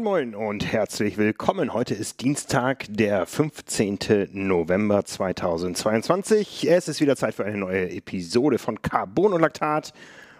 [0.00, 1.74] Moin Moin und herzlich willkommen.
[1.74, 4.30] Heute ist Dienstag, der 15.
[4.32, 6.70] November 2022.
[6.70, 9.92] Es ist wieder Zeit für eine neue Episode von Carbon und Laktat.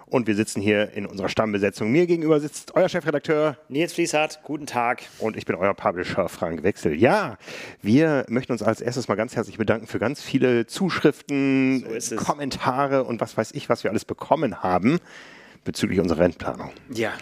[0.06, 1.92] Und wir sitzen hier in unserer Stammbesetzung.
[1.92, 4.40] Mir gegenüber sitzt euer Chefredakteur Nils Fließhardt.
[4.44, 5.02] Guten Tag.
[5.18, 6.94] Und ich bin euer Publisher Frank Wechsel.
[6.94, 7.36] Ja,
[7.82, 13.04] wir möchten uns als erstes mal ganz herzlich bedanken für ganz viele Zuschriften, So Kommentare
[13.04, 15.00] und was weiß ich, was wir alles bekommen haben
[15.64, 16.70] bezüglich unserer Rennplanung.
[16.92, 17.12] Ja,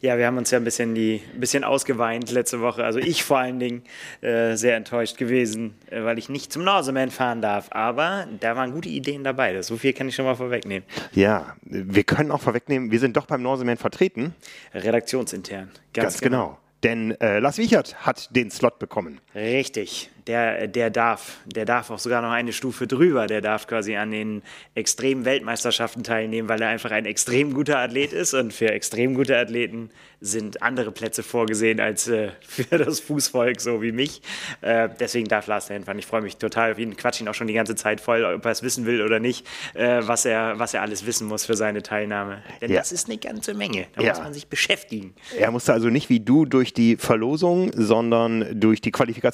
[0.00, 2.84] ja, wir haben uns ja ein bisschen, die, ein bisschen ausgeweint letzte Woche.
[2.84, 3.82] Also ich vor allen Dingen
[4.20, 7.68] äh, sehr enttäuscht gewesen, äh, weil ich nicht zum Norseman fahren darf.
[7.70, 9.52] Aber da waren gute Ideen dabei.
[9.52, 10.86] Das, so viel kann ich schon mal vorwegnehmen.
[11.12, 14.34] Ja, wir können auch vorwegnehmen, wir sind doch beim Norseman vertreten.
[14.74, 15.70] Redaktionsintern.
[15.92, 16.58] Ganz, genau.
[16.82, 19.20] Denn äh, Lars Wiechert hat den Slot bekommen.
[19.36, 20.10] Richtig.
[20.26, 23.28] Der, der darf, der darf auch sogar noch eine Stufe drüber.
[23.28, 24.42] Der darf quasi an den
[24.74, 28.34] extremen Weltmeisterschaften teilnehmen, weil er einfach ein extrem guter Athlet ist.
[28.34, 33.82] Und für extrem gute Athleten sind andere Plätze vorgesehen als äh, für das Fußvolk, so
[33.82, 34.20] wie mich.
[34.62, 35.98] Äh, deswegen darf Lars dahin fahren.
[36.00, 36.96] Ich freue mich total auf ihn.
[36.96, 39.46] Quatsch ihn auch schon die ganze Zeit voll, ob er es wissen will oder nicht,
[39.74, 42.42] äh, was, er, was er alles wissen muss für seine Teilnahme.
[42.60, 42.78] Denn Ja.
[42.78, 43.86] das ist eine ganze Menge.
[43.94, 44.08] Da Ja.
[44.14, 45.14] muss man sich beschäftigen.
[45.38, 49.25] Er musste also nicht wie du durch die Verlosung, sondern durch die Qualifikation.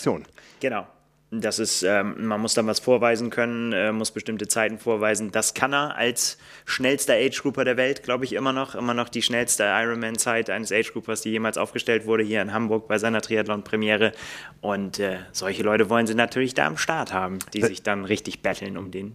[0.61, 0.87] Genau.
[1.35, 5.31] Das ist, ähm, man muss dann was vorweisen können, äh, muss bestimmte Zeiten vorweisen.
[5.33, 8.75] Das kann er als schnellster Age-Grouper der Welt, glaube ich, immer noch.
[8.75, 12.99] Immer noch die schnellste Ironman-Zeit eines Age-Groupers, die jemals aufgestellt wurde, hier in Hamburg bei
[12.99, 14.13] seiner Triathlon-Premiere.
[14.61, 18.43] Und äh, solche Leute wollen sie natürlich da am Start haben, die sich dann richtig
[18.43, 19.15] battlen um den.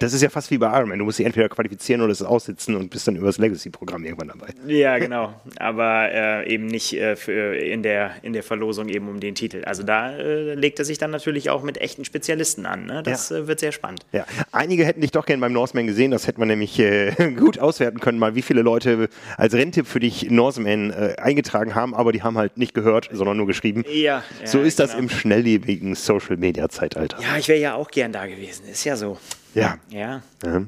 [0.00, 0.98] Das ist ja fast wie bei Ironman.
[0.98, 4.28] Du musst dich entweder qualifizieren oder es aussitzen und bist dann über das Legacy-Programm irgendwann
[4.28, 4.48] dabei.
[4.66, 5.40] Ja, genau.
[5.58, 9.62] Aber äh, eben nicht äh, für in, der, in der Verlosung eben um den Titel.
[9.64, 12.86] Also da äh, legt er sich dann natürlich auch mit echten Spezialisten an.
[12.86, 13.02] Ne?
[13.02, 13.36] Das Ja.
[13.36, 14.00] äh, wird sehr spannend.
[14.12, 16.10] Ja, einige hätten dich doch gern beim Norseman gesehen.
[16.10, 20.00] Das hätte man nämlich äh, gut auswerten können, mal wie viele Leute als Renntipp für
[20.00, 23.84] dich Norseman äh, eingetragen haben, aber die haben halt nicht gehört, sondern nur geschrieben.
[23.92, 25.02] Ja, so ist das genau.
[25.04, 27.18] im schnelllebigen Social-Media-Zeitalter.
[27.20, 28.64] Ja, ich wäre ja auch gern da gewesen.
[28.70, 29.18] Ist ja so.
[29.56, 29.78] Ja.
[29.88, 30.22] Ja.
[30.44, 30.62] Ja.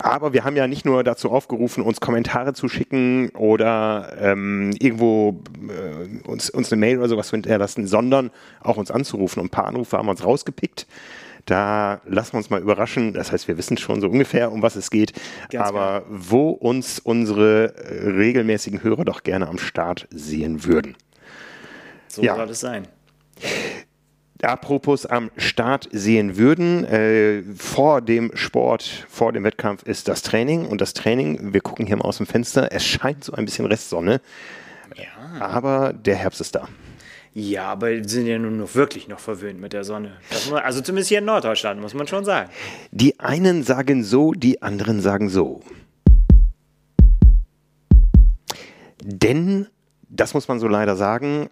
[0.00, 5.42] Aber wir haben ja nicht nur dazu aufgerufen, uns Kommentare zu schicken oder ähm, irgendwo
[5.68, 8.30] äh, uns, uns eine Mail oder sowas zu hinterlassen, sondern
[8.60, 9.40] auch uns anzurufen.
[9.40, 10.86] Und ein paar Anrufe haben wir uns rausgepickt.
[11.46, 13.14] Da lassen wir uns mal überraschen.
[13.14, 15.12] Das heißt, wir wissen schon so ungefähr, um was es geht.
[15.50, 20.94] Ganz Aber wo uns unsere äh, regelmäßigen Hörer doch gerne am Start sehen würden.
[22.08, 22.36] So Ja.
[22.36, 22.86] soll es sein.
[24.42, 30.66] Apropos am Start sehen würden, äh, vor dem Sport, vor dem Wettkampf ist das Training
[30.66, 33.64] und das Training, wir gucken hier mal aus dem Fenster, es scheint so ein bisschen
[33.64, 34.20] Restsonne,
[34.94, 35.40] Ja.
[35.40, 36.68] aber der Herbst ist da.
[37.32, 40.16] Ja, aber wir sind ja nun noch wirklich noch verwöhnt mit der Sonne.
[40.30, 42.50] Das muss, also zumindest hier in Norddeutschland, muss man schon sagen.
[42.92, 45.62] Die einen sagen so, die anderen sagen so.
[49.02, 49.66] Denn,
[50.08, 51.48] das muss man so leider sagen,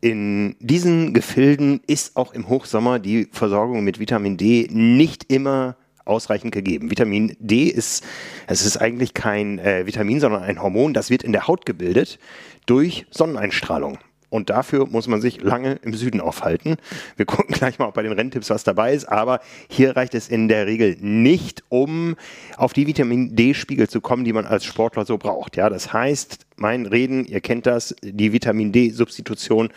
[0.00, 6.52] in diesen Gefilden ist auch im Hochsommer die Versorgung mit Vitamin D nicht immer ausreichend
[6.52, 6.90] gegeben.
[6.90, 8.04] Vitamin D ist,
[8.46, 12.18] es ist eigentlich kein äh, Vitamin, sondern ein Hormon, das wird in der Haut gebildet
[12.66, 13.98] durch Sonneneinstrahlung.
[14.30, 16.76] Und dafür muss man sich lange im Süden aufhalten.
[17.16, 20.28] Wir gucken gleich mal, ob bei den Renntipps was dabei ist, aber hier reicht es
[20.28, 22.16] in der Regel nicht, um
[22.56, 25.56] auf die Vitamin D-Spiegel zu kommen, die man als Sportler so braucht.
[25.56, 29.70] Ja, das heißt, mein Reden, ihr kennt das, die Vitamin D-Substitution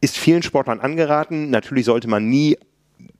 [0.00, 1.50] ist vielen Sportlern angeraten.
[1.50, 2.56] Natürlich sollte man nie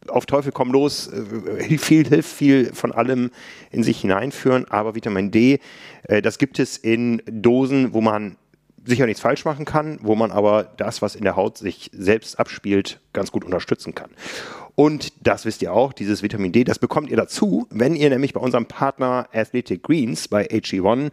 [0.06, 3.31] auf Teufel komm los, äh, viel hilft viel von allem
[3.70, 5.60] in sich hineinführen, aber Vitamin D,
[6.04, 8.36] äh, das gibt es in Dosen, wo man
[8.84, 12.38] sicher nichts falsch machen kann, wo man aber das, was in der Haut sich selbst
[12.38, 14.10] abspielt, ganz gut unterstützen kann.
[14.75, 18.32] Und das wisst ihr auch, dieses Vitamin D, das bekommt ihr dazu, wenn ihr nämlich
[18.32, 21.10] bei unserem Partner Athletic Greens bei HE1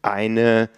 [0.00, 0.70] eine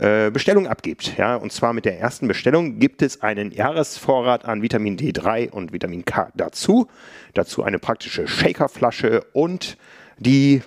[0.00, 1.16] äh, Bestellung abgibt.
[1.18, 5.72] Ja, und zwar mit der ersten Bestellung gibt es einen Jahresvorrat an Vitamin D3 und
[5.72, 6.88] Vitamin K dazu.
[7.34, 9.76] Dazu eine praktische Shakerflasche und
[10.18, 10.62] die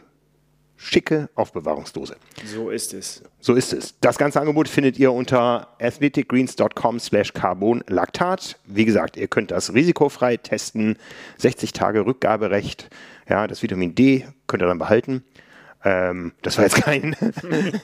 [0.76, 2.16] schicke Aufbewahrungsdose.
[2.46, 3.24] So ist es.
[3.40, 4.00] So ist es.
[4.02, 8.58] Das ganze Angebot findet ihr unter athleticgreens.com slash carbonlactat.
[8.66, 10.98] Wie gesagt, ihr könnt das risikofrei testen.
[11.38, 12.90] 60 Tage Rückgaberecht.
[13.30, 15.24] Ja, das Vitamin D könnt ihr dann behalten.
[15.84, 17.16] Ähm, das war jetzt kein,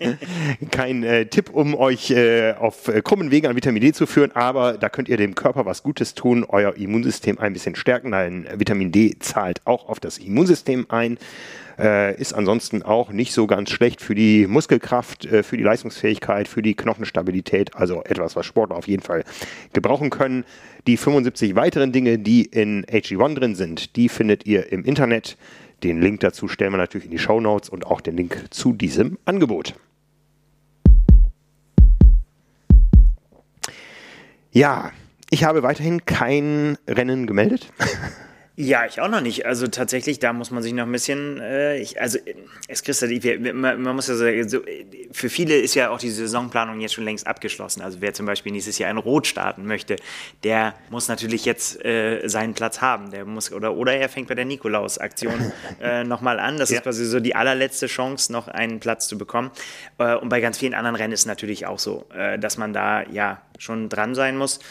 [0.72, 4.32] kein äh, Tipp, um euch äh, auf äh, krummen Wegen an Vitamin D zu führen,
[4.34, 8.12] aber da könnt ihr dem Körper was Gutes tun, euer Immunsystem ein bisschen stärken.
[8.12, 11.18] Denn Vitamin D zahlt auch auf das Immunsystem ein.
[11.80, 16.48] Äh, ist ansonsten auch nicht so ganz schlecht für die Muskelkraft, äh, für die Leistungsfähigkeit,
[16.48, 17.76] für die Knochenstabilität.
[17.76, 19.24] Also etwas, was Sportler auf jeden Fall
[19.74, 20.44] gebrauchen können.
[20.88, 25.38] Die 75 weiteren Dinge, die in HG1 drin sind, die findet ihr im Internet.
[25.84, 28.74] Den Link dazu stellen wir natürlich in die Show Notes und auch den Link zu
[28.74, 29.76] diesem Angebot.
[34.52, 34.92] Ja,
[35.30, 37.72] ich habe weiterhin kein Rennen gemeldet.
[38.60, 39.46] Ja, ich auch noch nicht.
[39.46, 42.18] Also tatsächlich, da muss man sich noch ein bisschen, äh, ich, also
[42.68, 44.62] es kristallisiert, man, man muss ja sagen, so,
[45.12, 47.84] für viele ist ja auch die Saisonplanung jetzt schon längst abgeschlossen.
[47.84, 49.98] Also wer zum Beispiel nächstes Jahr in Rot starten möchte,
[50.44, 53.12] der muss natürlich jetzt äh, seinen Platz haben.
[53.12, 56.58] Der muss, oder, oder er fängt bei der Nikolaus-Aktion äh, nochmal an.
[56.58, 56.78] Das ja.
[56.78, 59.52] ist quasi so die allerletzte Chance, noch einen Platz zu bekommen.
[60.00, 62.74] Äh, und bei ganz vielen anderen Rennen ist es natürlich auch so, äh, dass man
[62.74, 64.62] da ja schon dran sein muss.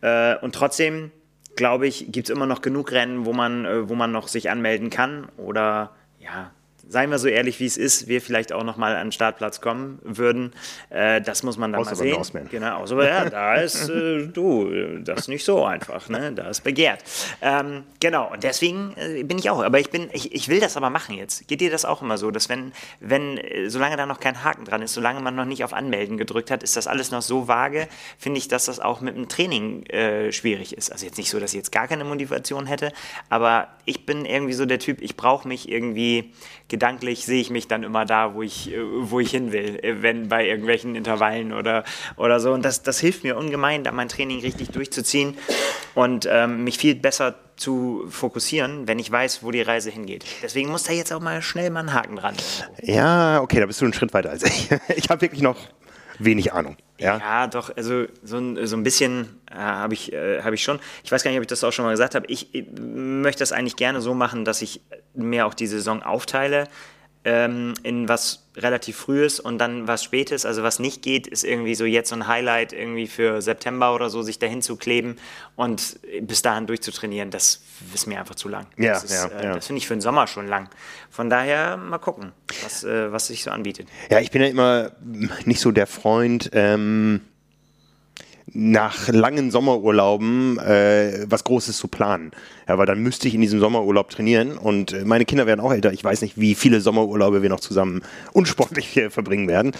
[0.00, 1.10] Äh, und trotzdem
[1.56, 4.50] glaube ich, gibt es immer noch genug Rennen, wo man, äh, wo man noch sich
[4.50, 6.52] anmelden kann oder ja,
[6.88, 9.60] seien wir so ehrlich, wie es ist, wir vielleicht auch noch mal an den Startplatz
[9.60, 10.52] kommen würden.
[10.90, 12.12] Äh, das muss man dann außer mal sehen.
[12.12, 12.48] Norseman.
[12.50, 16.32] Genau, außer, ja, da ist äh, du, das ist nicht so einfach, ne?
[16.32, 17.02] Da ist begehrt.
[17.42, 19.62] Ähm, genau, und deswegen äh, bin ich auch.
[19.62, 21.48] Aber ich bin, ich, ich will das aber machen jetzt.
[21.48, 24.64] Geht dir das auch immer so, dass wenn, wenn, äh, solange da noch kein Haken
[24.64, 27.48] dran ist, solange man noch nicht auf Anmelden gedrückt hat, ist das alles noch so
[27.48, 27.88] vage,
[28.18, 30.92] finde ich, dass das auch mit dem Training äh, schwierig ist.
[30.92, 32.92] Also jetzt nicht so, dass ich jetzt gar keine Motivation hätte,
[33.28, 36.32] aber ich bin irgendwie so der Typ, ich brauche mich irgendwie
[36.76, 40.02] gedanklich sehe ich mich dann immer da, wo ich, äh, wo ich hin will, äh,
[40.02, 41.84] wenn bei irgendwelchen Intervallen oder,
[42.16, 42.52] oder so.
[42.52, 45.38] Und das, das hilft mir ungemein, da mein Training richtig durchzuziehen
[45.94, 50.26] und ähm, mich viel besser zu fokussieren, wenn ich weiß, wo die Reise hingeht.
[50.42, 52.34] Deswegen muss da jetzt auch mal schnell mal ein Haken dran.
[52.82, 54.68] Ja, okay, da bist du einen Schritt weiter als ich.
[54.96, 55.56] Ich habe wirklich noch
[56.18, 56.76] wenig Ahnung.
[56.98, 60.62] Ja, ja doch, also so ein, so ein bisschen äh, habe ich, äh, hab ich
[60.62, 60.80] schon.
[61.04, 62.26] Ich weiß gar nicht, ob ich das auch schon mal gesagt habe.
[62.28, 64.80] Ich, ich möchte das eigentlich gerne so machen, dass ich
[65.14, 66.68] mir auch die Saison aufteile
[67.24, 70.46] ähm, in was relativ frühes und dann was spätes.
[70.46, 74.10] Also was nicht geht, ist irgendwie so jetzt so ein Highlight irgendwie für September oder
[74.10, 75.16] so, sich dahin zu kleben
[75.56, 77.30] und bis dahin durchzutrainieren.
[77.30, 77.62] Das
[77.94, 78.66] ist mir einfach zu lang.
[78.76, 79.54] Ja, das, ja, äh, ja.
[79.54, 80.68] das finde ich für den Sommer schon lang.
[81.10, 82.32] Von daher mal gucken,
[82.62, 83.88] was, äh, was sich so anbietet.
[84.10, 84.92] Ja, ich bin ja immer
[85.44, 86.50] nicht so der Freund.
[86.52, 87.20] Ähm
[88.52, 92.30] nach langen Sommerurlauben äh, was Großes zu planen.
[92.68, 95.72] Ja, weil dann müsste ich in diesem Sommerurlaub trainieren und äh, meine Kinder werden auch
[95.72, 95.92] älter.
[95.92, 98.02] Ich weiß nicht, wie viele Sommerurlaube wir noch zusammen
[98.32, 99.72] unsportlich verbringen werden.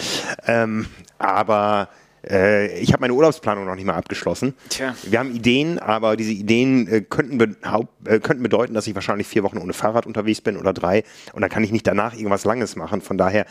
[0.47, 0.87] Ähm,
[1.19, 1.89] aber
[2.29, 4.55] äh, ich habe meine Urlaubsplanung noch nicht mal abgeschlossen.
[4.69, 4.95] Tja.
[5.05, 7.57] Wir haben Ideen, aber diese Ideen äh, könnten, be
[8.05, 11.43] äh, könnten bedeuten, dass ich wahrscheinlich vier Wochen ohne Fahrrad unterwegs bin oder drei und
[11.43, 13.01] dann kann ich nicht danach irgendwas Langes machen.
[13.01, 13.47] Von daher,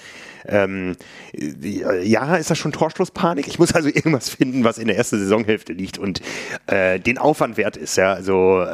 [0.45, 0.95] ähm,
[1.33, 3.47] äh, ja, ist das schon Torschlusspanik.
[3.47, 6.21] Ich muss also irgendwas finden, was in der ersten Saisonhälfte liegt und
[6.67, 7.97] äh, den Aufwand wert ist.
[7.97, 8.65] Ja, also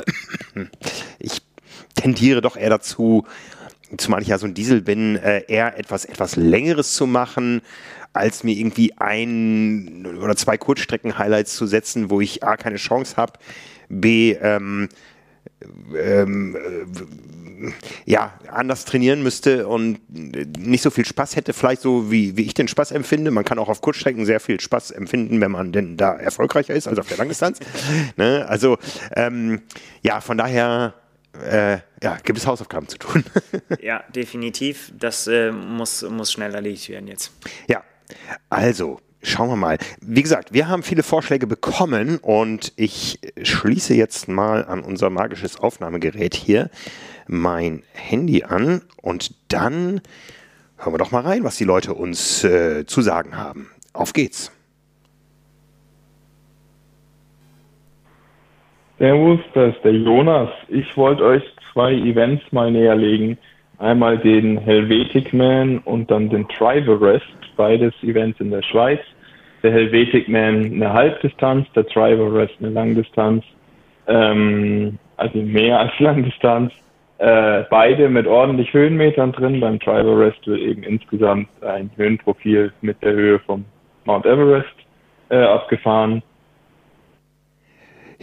[1.20, 1.42] ich
[1.96, 3.26] tendiere doch eher dazu,
[3.98, 7.62] zumal ich ja so ein Diesel bin, äh, eher etwas, etwas Längeres zu machen,
[8.14, 13.34] als mir irgendwie ein oder zwei Kurzstrecken-Highlights zu setzen, wo ich A, keine Chance habe,
[13.90, 14.90] B, ähm,
[15.96, 17.72] ähm, äh,
[18.06, 20.00] ja, anders trainieren müsste und
[20.58, 23.32] nicht so viel Spaß hätte, vielleicht so wie, wie ich den Spaß empfinde.
[23.32, 26.88] Man kann auch auf Kurzstrecken sehr viel Spaß empfinden, wenn man denn da erfolgreicher ist
[26.88, 27.60] als auf der Langdistanz.
[28.18, 28.46] ne?
[28.48, 28.78] Also
[29.16, 29.62] ähm,
[30.02, 30.96] ja, von daher
[31.40, 33.24] äh, ja, gibt es Hausaufgaben zu tun.
[33.82, 34.92] ja, definitiv.
[34.98, 37.32] Das äh, muss, muss schnell erledigt werden jetzt.
[37.68, 37.84] Ja,
[38.50, 39.78] also, schauen wir mal.
[40.02, 45.60] Wie gesagt, wir haben viele Vorschläge bekommen und ich schließe jetzt mal an unser magisches
[45.60, 46.70] Aufnahmegerät hier
[47.28, 50.02] mein Handy an und dann
[50.78, 53.70] hören wir doch mal rein, was die Leute uns äh, zu sagen haben.
[53.94, 54.52] Auf geht's.
[58.98, 60.50] Servus, das ist der Jonas.
[60.68, 61.44] Ich wollte euch
[61.74, 63.38] zwei Events mal näher legen.
[63.80, 69.00] Einmal den Helvetic Man und dann den Driver Rest beides Events in der Schweiz.
[69.64, 73.44] Der Helvetic Man eine Halbdistanz, der Driver Rest eine Langdistanz,
[74.08, 76.74] ähm, also mehr als Langdistanz.
[77.20, 79.60] Äh, beide mit ordentlich Höhenmetern drin.
[79.60, 83.64] Beim Driver Rest wird eben insgesamt ein Höhenprofil mit der Höhe vom
[84.06, 84.74] Mount Everest
[85.30, 86.24] äh, abgefahren.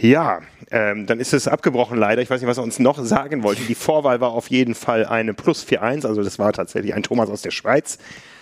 [0.01, 0.39] Ja,
[0.71, 2.21] ähm, dann ist es abgebrochen leider.
[2.21, 3.63] Ich weiß nicht, was er uns noch sagen wollte.
[3.63, 7.29] Die Vorwahl war auf jeden Fall eine Plus 4-1, also das war tatsächlich ein Thomas
[7.29, 7.97] aus der Schweiz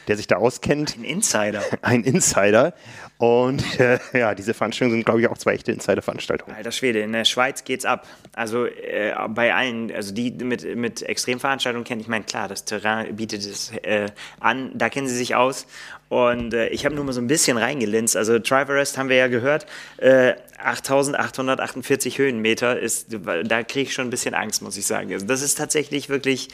[0.07, 0.95] der sich da auskennt.
[0.97, 1.63] Ein Insider.
[1.81, 2.73] Ein Insider.
[3.17, 6.55] Und äh, ja, diese Veranstaltungen sind, glaube ich, auch zwei echte Insider-Veranstaltungen.
[6.55, 8.07] Alter Schwede, in der Schweiz geht's ab.
[8.33, 13.15] Also äh, bei allen, also die mit, mit Extremveranstaltungen kennen, ich meine, klar, das Terrain
[13.15, 14.07] bietet es äh,
[14.39, 15.67] an, da kennen sie sich aus.
[16.09, 18.15] Und äh, ich habe nur mal so ein bisschen reingelinst.
[18.15, 19.65] Also Triverest haben wir ja gehört,
[19.97, 23.07] äh, 8848 Höhenmeter ist,
[23.43, 25.11] da kriege ich schon ein bisschen Angst, muss ich sagen.
[25.13, 26.49] Also das ist tatsächlich wirklich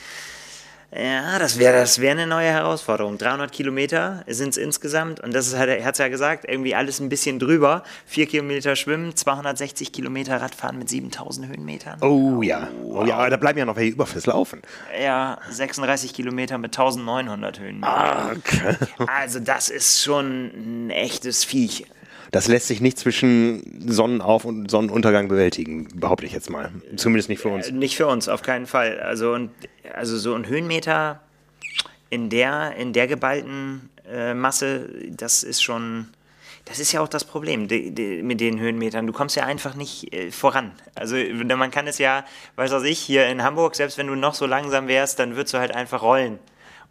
[0.96, 3.18] ja, das wäre das wär eine neue Herausforderung.
[3.18, 6.76] 300 Kilometer sind es insgesamt und das ist halt, er hat es ja gesagt, irgendwie
[6.76, 7.84] alles ein bisschen drüber.
[8.06, 12.02] Vier Kilometer schwimmen, 260 Kilometer Radfahren mit 7000 Höhenmetern.
[12.02, 14.62] Oh ja, oh ja, da bleiben ja noch welche über fürs Laufen.
[15.02, 17.90] Ja, 36 Kilometer mit 1900 Höhenmetern.
[17.90, 18.76] Ah, okay.
[19.08, 21.86] Also das ist schon ein echtes Viech.
[22.34, 26.72] Das lässt sich nicht zwischen Sonnenauf- und Sonnenuntergang bewältigen, behaupte ich jetzt mal.
[26.96, 27.68] Zumindest nicht für uns.
[27.68, 29.00] Äh, nicht für uns, auf keinen Fall.
[29.00, 29.52] Also, und,
[29.94, 31.22] also so ein Höhenmeter
[32.10, 36.08] in der, in der geballten äh, Masse, das ist schon.
[36.66, 39.06] Das ist ja auch das Problem die, die, mit den Höhenmetern.
[39.06, 40.72] Du kommst ja einfach nicht äh, voran.
[40.96, 42.26] Also man kann es ja,
[42.56, 45.54] weiß was ich, hier in Hamburg, selbst wenn du noch so langsam wärst, dann würdest
[45.54, 46.40] du halt einfach rollen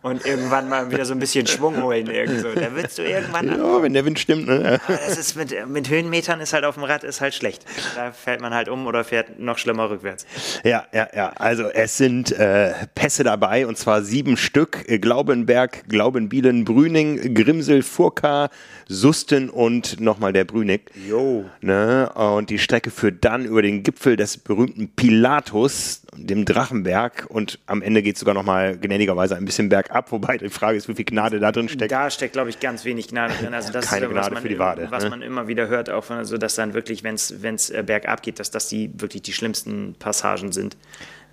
[0.02, 2.08] und irgendwann mal wieder so ein bisschen Schwung holen.
[2.08, 2.48] Irgendso.
[2.54, 3.48] Da willst du irgendwann.
[3.48, 4.80] Ja, wenn der Wind stimmt, ne?
[4.86, 7.64] Aber das ist mit, mit Höhenmetern ist halt auf dem Rad ist halt schlecht.
[7.94, 10.26] Da fällt man halt um oder fährt noch schlimmer rückwärts.
[10.64, 11.32] Ja, ja, ja.
[11.36, 14.84] Also es sind äh, Pässe dabei und zwar sieben Stück.
[15.00, 18.50] Glaubenberg, Glaubenbielen, Brüning, Grimsel, Furka,
[18.88, 20.90] Susten und nochmal der Brünig.
[21.08, 21.44] Jo.
[21.60, 22.10] Ne?
[22.14, 27.80] Und die Strecke führt dann über den Gipfel des berühmten Pilatus, dem Drachenberg und am
[27.80, 31.06] Ende geht es sogar nochmal gnädigerweise ein bisschen bergab, wobei die Frage ist, wie viel
[31.06, 31.90] Gnade da drin steckt.
[31.90, 33.54] Da steckt, glaube ich, ganz wenig Gnade drin.
[33.54, 34.88] Also das Keine ist, Gnade man, für die Wade.
[34.90, 35.10] Was ne?
[35.10, 38.40] man immer wieder hört, auch von, also, dass dann wirklich, wenn es äh, bergab geht,
[38.40, 40.76] dass das die wirklich die schlimmsten Passagen sind.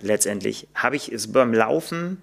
[0.00, 2.22] Letztendlich habe ich es beim Laufen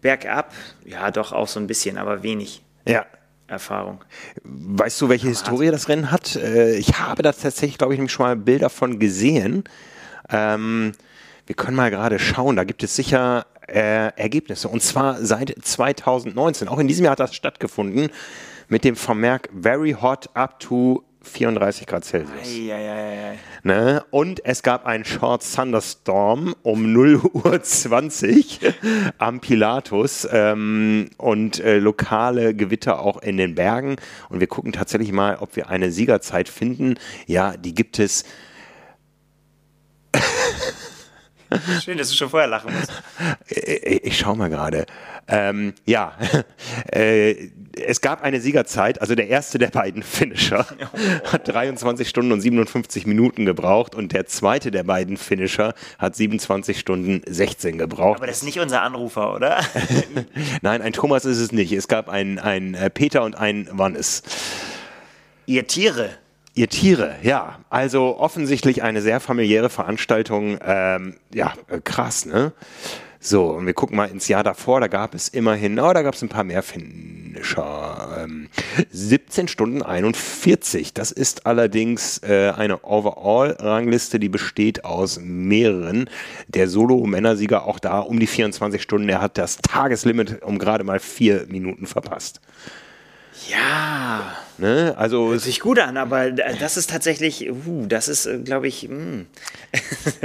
[0.00, 0.54] bergab,
[0.86, 2.62] ja doch auch so ein bisschen, aber wenig.
[2.86, 3.04] Ja,
[3.48, 4.02] Erfahrung.
[4.44, 6.36] Weißt du, welche Historie das Rennen hat?
[6.36, 9.64] Äh, Ich habe da tatsächlich, glaube ich, nämlich schon mal Bilder von gesehen.
[10.30, 10.92] Ähm,
[11.50, 14.68] wir können mal gerade schauen, da gibt es sicher äh, Ergebnisse.
[14.68, 16.68] Und zwar seit 2019.
[16.68, 18.10] Auch in diesem Jahr hat das stattgefunden
[18.68, 22.46] mit dem Vermerk Very Hot up to 34 Grad Celsius.
[22.46, 23.36] Eieiei.
[23.64, 24.04] Ne?
[24.12, 28.60] Und es gab einen Short Thunderstorm um 0 Uhr 20
[29.18, 33.96] am Pilatus ähm, und äh, lokale Gewitter auch in den Bergen.
[34.28, 36.94] Und wir gucken tatsächlich mal, ob wir eine Siegerzeit finden.
[37.26, 38.22] Ja, die gibt es.
[41.84, 42.92] Schön, dass du schon vorher lachen musst.
[43.48, 44.86] Äh, Ich schau mal gerade.
[45.28, 46.16] Ähm, ja,
[46.92, 49.00] äh, es gab eine Siegerzeit.
[49.00, 50.66] Also der erste der beiden Finisher
[51.32, 56.78] hat 23 Stunden und 57 Minuten gebraucht und der zweite der beiden Finisher hat 27
[56.78, 58.18] Stunden 16 gebraucht.
[58.18, 59.60] Aber das ist nicht unser Anrufer, oder?
[60.62, 61.72] Nein, ein Thomas ist es nicht.
[61.72, 64.22] Es gab einen, einen äh, Peter und einen Wannes.
[65.46, 66.10] Ihr Tiere.
[66.54, 67.60] Ihr Tiere, ja.
[67.70, 70.58] Also offensichtlich eine sehr familiäre Veranstaltung.
[70.64, 72.52] Ähm, ja, äh, krass, ne?
[73.22, 76.14] So, und wir gucken mal ins Jahr davor, da gab es immerhin, oh, da gab
[76.14, 78.24] es ein paar mehr Finisher.
[78.24, 78.48] Ähm,
[78.90, 80.94] 17 Stunden 41.
[80.94, 86.08] Das ist allerdings äh, eine Overall-Rangliste, die besteht aus mehreren.
[86.48, 89.10] Der Solo-Männersieger auch da um die 24 Stunden.
[89.10, 92.40] Er hat das Tageslimit um gerade mal vier Minuten verpasst.
[93.50, 94.34] Ja.
[94.60, 94.94] Ne?
[94.96, 99.22] Also Hört sich gut an, aber das ist tatsächlich, uh, das ist, glaube ich, mm.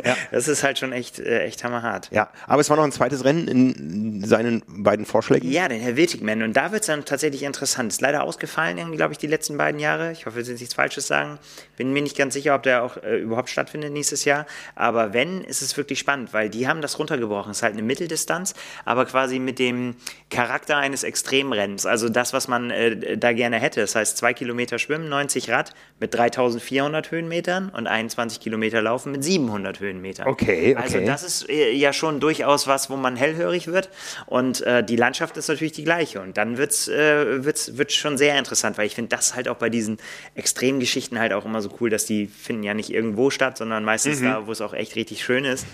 [0.04, 0.18] Ja.
[0.32, 2.10] das ist halt schon echt, äh, echt hammerhart.
[2.12, 5.50] Ja, aber es war noch ein zweites Rennen in seinen beiden Vorschlägen.
[5.50, 6.42] Ja, den Helvetic-Man.
[6.42, 7.92] Und da wird es dann tatsächlich interessant.
[7.92, 10.12] Ist leider ausgefallen, irgendwie, glaube ich, die letzten beiden Jahre.
[10.12, 11.38] Ich hoffe, wir sind nichts Falsches sagen.
[11.78, 14.46] Bin mir nicht ganz sicher, ob der auch äh, überhaupt stattfindet nächstes Jahr.
[14.76, 17.52] Aber wenn, ist es wirklich spannend, weil die haben das runtergebrochen.
[17.52, 19.96] Es ist halt eine Mitteldistanz, aber quasi mit dem
[20.30, 21.86] Charakter eines Extremrennens.
[21.86, 23.82] Also das, was man äh, da gerne hätte.
[23.82, 29.24] Das heißt, zwei Kilometer schwimmen, 90 Rad mit 3400 Höhenmetern und 21 Kilometer laufen mit
[29.24, 30.26] 700 Höhenmetern.
[30.26, 30.76] Okay, okay.
[30.76, 33.92] Also das ist äh, ja schon durchaus was, wo man hellhörig wird.
[34.26, 36.22] Und äh, die Landschaft ist natürlich die gleiche.
[36.22, 39.58] Und dann wird's, äh, wird's, wird's schon sehr interessant, weil ich finde das halt auch
[39.58, 40.00] bei diesen
[40.34, 44.24] Extremgeschichten halt auch immer so cool, dass die finden ja nicht irgendwo statt, sondern meistens
[44.24, 45.68] da, wo es auch echt richtig schön ist.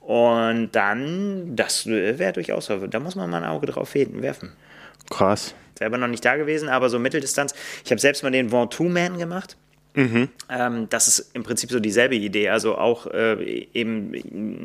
[0.00, 4.52] Und dann, das wäre durchaus, da muss man mal ein Auge drauf werfen.
[5.10, 5.54] Krass.
[5.78, 7.54] Selber noch nicht da gewesen, aber so Mitteldistanz.
[7.84, 9.56] Ich habe selbst mal den Ventoux Man gemacht.
[10.48, 12.50] Ähm, das ist im Prinzip so dieselbe Idee.
[12.50, 14.10] Also auch äh, eben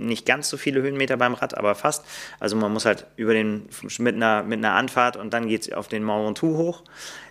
[0.07, 2.05] nicht ganz so viele Höhenmeter beim Rad, aber fast.
[2.39, 3.67] Also man muss halt über den
[3.99, 6.83] mit einer, mit einer Anfahrt und dann geht es auf den Mont Ventoux hoch.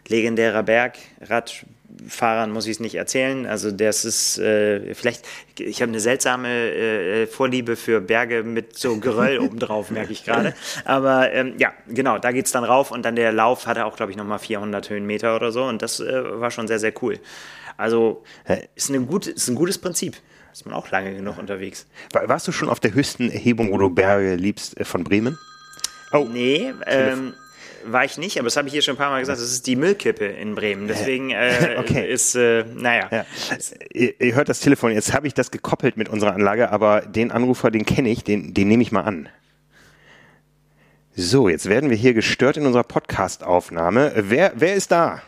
[0.08, 0.98] Legendärer Berg,
[2.04, 3.46] Radfahrern muss ich es nicht erzählen.
[3.46, 5.24] Also das ist äh, vielleicht,
[5.58, 10.54] ich habe eine seltsame äh, Vorliebe für Berge mit so Geröll obendrauf, merke ich gerade.
[10.84, 13.96] Aber ähm, ja, genau, da geht es dann rauf und dann der Lauf hatte auch,
[13.96, 17.18] glaube ich, nochmal 400 Höhenmeter oder so und das äh, war schon sehr, sehr cool.
[17.76, 18.22] Also
[18.74, 20.16] ist, eine gute, ist ein gutes Prinzip.
[20.52, 21.86] Ist man auch lange genug unterwegs.
[22.12, 25.38] War- Warst du schon auf der höchsten Erhebung, wo du Berge liebst, äh, von Bremen?
[26.12, 27.32] Oh, Nee, ähm,
[27.84, 29.38] war ich nicht, aber das habe ich hier schon ein paar Mal gesagt.
[29.38, 30.88] Das ist die Müllkippe in Bremen.
[30.88, 32.10] Deswegen äh, Okay.
[32.10, 33.08] ist, äh, naja.
[33.10, 33.24] ja.
[33.92, 34.92] Ihr, ihr hört das Telefon.
[34.92, 38.54] Jetzt habe ich das gekoppelt mit unserer Anlage, aber den Anrufer, den kenne ich, den,
[38.54, 39.28] den nehme ich mal an.
[41.14, 44.12] So, jetzt werden wir hier gestört in unserer Podcast-Aufnahme.
[44.16, 45.20] Wer, wer ist da?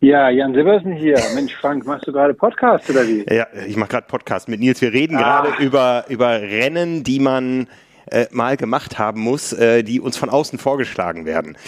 [0.00, 1.20] Ja, Jan Silbersen hier.
[1.34, 3.24] Mensch, Frank, machst du gerade Podcast oder wie?
[3.32, 4.80] Ja, ich mache gerade Podcast mit Nils.
[4.80, 5.42] Wir reden Ah.
[5.42, 7.68] gerade über, über Rennen, die man
[8.12, 11.56] äh, mal gemacht haben muss, äh, die uns von außen vorgeschlagen werden.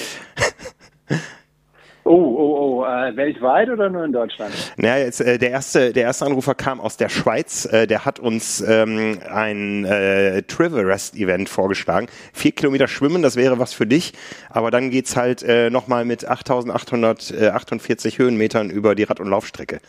[2.06, 4.52] Oh, oh, oh, äh, weltweit oder nur in Deutschland?
[4.76, 7.64] Naja, jetzt, äh, der, erste, der erste Anrufer kam aus der Schweiz.
[7.64, 12.08] Äh, der hat uns ähm, ein äh, Triverest-Event vorgeschlagen.
[12.34, 14.12] Vier Kilometer schwimmen, das wäre was für dich.
[14.50, 19.80] Aber dann geht's halt äh, nochmal mit 8848 Höhenmetern über die Rad- und Laufstrecke.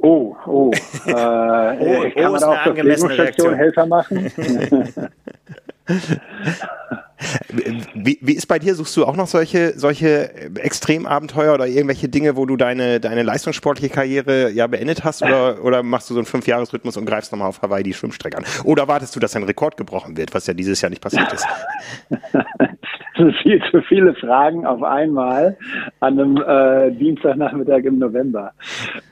[0.00, 0.70] Oh, oh.
[1.06, 2.64] Äh, oh, kann oh, man auch
[3.36, 4.30] zur Helfer machen?
[7.94, 8.74] Wie, wie ist bei dir?
[8.74, 13.92] Suchst du auch noch solche, solche Extremabenteuer oder irgendwelche Dinge, wo du deine, deine leistungssportliche
[13.92, 15.22] Karriere ja beendet hast?
[15.22, 18.44] Oder, oder machst du so einen Fünfjahresrhythmus und greifst nochmal auf Hawaii die Schwimmstrecke an?
[18.64, 21.46] Oder wartest du, dass ein Rekord gebrochen wird, was ja dieses Jahr nicht passiert ist?
[23.18, 25.56] Das sind viel zu viele Fragen auf einmal
[25.98, 28.52] an einem äh, Dienstagnachmittag im November.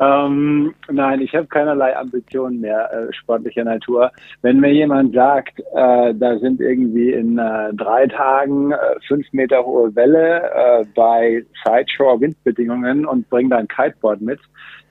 [0.00, 4.12] Ähm, nein, ich habe keinerlei Ambitionen mehr äh, sportlicher Natur.
[4.42, 8.76] Wenn mir jemand sagt, äh, da sind irgendwie in äh, drei Tagen äh,
[9.08, 14.40] fünf Meter hohe Welle äh, bei Sideshore-Windbedingungen und bringt dann Kiteboard mit,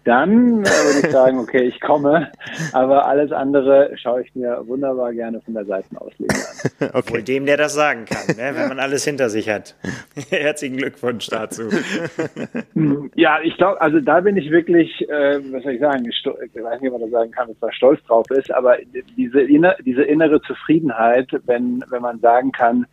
[0.05, 2.31] dann äh, würde ich sagen, okay, ich komme.
[2.74, 6.89] Aber alles andere schaue ich mir wunderbar gerne von der Seitenauslegung an.
[6.95, 7.13] Okay.
[7.13, 8.55] Wohl dem, der das sagen kann, ne?
[8.55, 9.75] wenn man alles hinter sich hat.
[10.29, 11.63] Herzlichen Glückwunsch dazu.
[13.15, 16.81] ja, ich glaube, also da bin ich wirklich, äh, was soll ich sagen, ich weiß
[16.81, 18.77] nicht, ob man da sagen kann, dass man stolz drauf ist, aber
[19.17, 19.47] diese,
[19.83, 22.85] diese innere Zufriedenheit, wenn, wenn man sagen kann,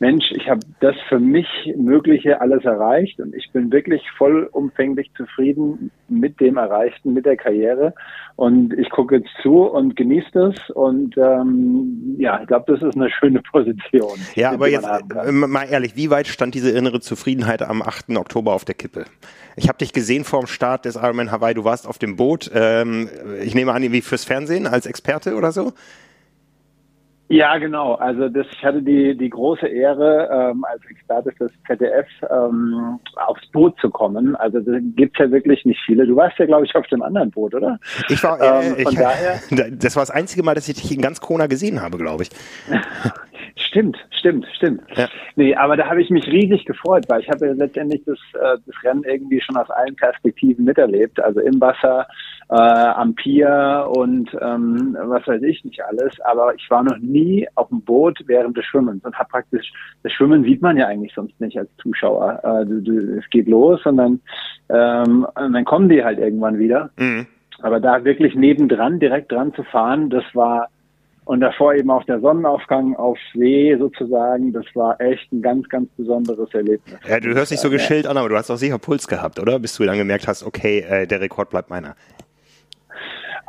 [0.00, 5.90] Mensch, ich habe das für mich Mögliche alles erreicht und ich bin wirklich vollumfänglich zufrieden
[6.08, 7.92] mit dem Erreichten, mit der Karriere.
[8.34, 10.70] Und ich gucke jetzt zu und genieße das.
[10.70, 14.18] Und ähm, ja, ich glaube, das ist eine schöne Position.
[14.34, 18.16] Ja, aber jetzt äh, mal ehrlich, wie weit stand diese innere Zufriedenheit am 8.
[18.16, 19.04] Oktober auf der Kippe?
[19.56, 21.52] Ich habe dich gesehen vor dem Start des Ironman Hawaii.
[21.52, 22.50] Du warst auf dem Boot.
[22.54, 23.10] Ähm,
[23.42, 25.74] ich nehme an, wie fürs Fernsehen als Experte oder so?
[27.30, 27.94] Ja, genau.
[27.94, 33.46] Also das, ich hatte die, die große Ehre, ähm, als Experte fürs ZDF ähm, aufs
[33.52, 34.34] Boot zu kommen.
[34.34, 36.08] Also da gibt's ja wirklich nicht viele.
[36.08, 37.78] Du warst ja, glaube ich, auf dem anderen Boot, oder?
[38.08, 39.40] Ich war, äh, ähm, von ich, daher,
[39.70, 42.30] das war das einzige Mal, dass ich dich in ganz Kona gesehen habe, glaube ich.
[43.56, 44.82] Stimmt, stimmt, stimmt.
[44.96, 45.08] Ja.
[45.36, 48.58] Nee, aber da habe ich mich riesig gefreut, weil ich habe ja letztendlich das, äh,
[48.66, 51.20] das Rennen irgendwie schon aus allen Perspektiven miterlebt.
[51.20, 52.06] Also im Wasser,
[52.50, 56.20] äh, am Pier und ähm, was weiß ich nicht alles.
[56.22, 60.12] Aber ich war noch nie auf dem Boot während des Schwimmens und habe praktisch, das
[60.12, 62.40] Schwimmen sieht man ja eigentlich sonst nicht als Zuschauer.
[62.42, 64.20] Äh, du, du, es geht los und dann,
[64.68, 66.90] ähm, und dann kommen die halt irgendwann wieder.
[66.98, 67.26] Mhm.
[67.62, 70.68] Aber da wirklich nebendran, direkt dran zu fahren, das war
[71.26, 75.88] und davor eben auch der Sonnenaufgang auf See sozusagen, das war echt ein ganz, ganz
[75.96, 76.98] besonderes Erlebnis.
[77.06, 79.60] Ja, du hörst dich so geschillt an, aber du hast auch sicher Puls gehabt, oder?
[79.60, 81.94] Bis du dann gemerkt hast, okay, äh, der Rekord bleibt meiner.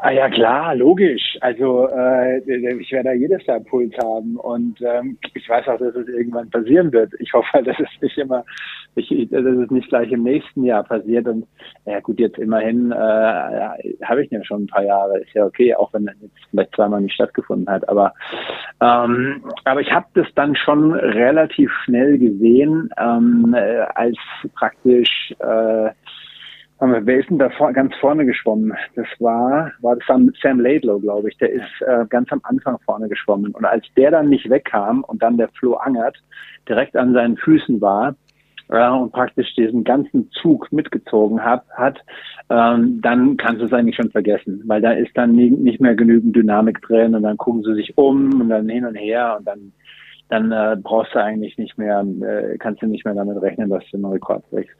[0.04, 1.38] Ah ja klar, logisch.
[1.42, 5.94] Also äh, ich werde da jedes Jahr Puls haben und ähm, ich weiß auch, dass
[5.94, 7.14] es irgendwann passieren wird.
[7.20, 8.44] Ich hoffe dass es nicht immer,
[8.96, 11.28] ich, dass es nicht gleich im nächsten Jahr passiert.
[11.28, 11.46] Und
[11.86, 15.20] ja gut, jetzt immerhin äh, habe ich ja schon ein paar Jahre.
[15.20, 17.88] Ist ja okay, auch wenn es jetzt vielleicht zweimal nicht stattgefunden hat.
[17.88, 18.12] Aber
[18.82, 24.18] ähm, aber ich habe das dann schon relativ schnell gesehen, ähm, äh, als
[24.56, 25.92] praktisch äh,
[26.84, 28.74] Wer ist denn da vor, ganz vorne geschwommen?
[28.96, 31.38] Das war, war das Sam, Sam Laidlow, glaube ich.
[31.38, 33.52] Der ist äh, ganz am Anfang vorne geschwommen.
[33.52, 36.18] Und als der dann nicht wegkam und dann der Flo Angert
[36.68, 38.16] direkt an seinen Füßen war
[38.70, 42.00] äh, und praktisch diesen ganzen Zug mitgezogen hat, hat
[42.50, 45.94] ähm, dann kannst du es eigentlich schon vergessen, weil da ist dann nie, nicht mehr
[45.94, 49.48] genügend Dynamik drin und dann gucken sie sich um und dann hin und her und
[49.48, 49.72] dann
[50.30, 53.84] dann äh, brauchst du eigentlich nicht mehr, äh, kannst du nicht mehr damit rechnen, dass
[53.92, 54.76] du einen Rekord brichst.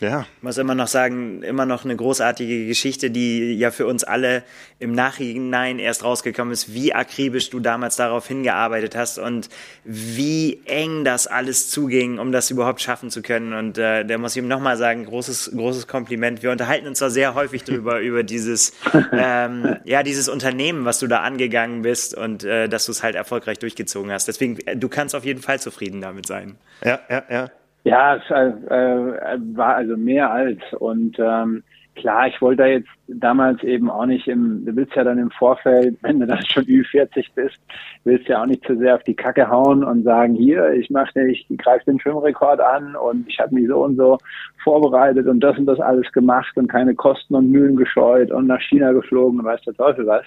[0.00, 0.26] Ja.
[0.40, 4.42] Muss immer noch sagen, immer noch eine großartige Geschichte, die ja für uns alle
[4.78, 9.50] im Nachhinein erst rausgekommen ist, wie akribisch du damals darauf hingearbeitet hast und
[9.84, 13.52] wie eng das alles zuging, um das überhaupt schaffen zu können.
[13.52, 16.42] Und äh, da muss ich ihm nochmal sagen, großes, großes Kompliment.
[16.42, 18.72] Wir unterhalten uns da sehr häufig drüber, über dieses,
[19.12, 23.16] ähm, ja, dieses Unternehmen, was du da angegangen bist und äh, dass du es halt
[23.16, 24.28] erfolgreich durchgezogen hast.
[24.28, 26.56] Deswegen, äh, du kannst auf jeden Fall zufrieden damit sein.
[26.82, 27.50] Ja, ja, ja.
[27.84, 30.60] Ja, es äh, äh, war also mehr als.
[30.78, 31.62] Und ähm,
[31.96, 35.30] klar, ich wollte da jetzt damals eben auch nicht im, du willst ja dann im
[35.30, 37.58] Vorfeld, wenn du dann schon Ü40 bist,
[38.04, 41.28] willst ja auch nicht zu sehr auf die Kacke hauen und sagen, hier, ich mache
[41.28, 44.18] ich greife den Schwimmrekord an und ich habe mich so und so
[44.62, 48.60] vorbereitet und das und das alles gemacht und keine Kosten und Mühen gescheut und nach
[48.60, 50.24] China geflogen und weiß der Teufel was.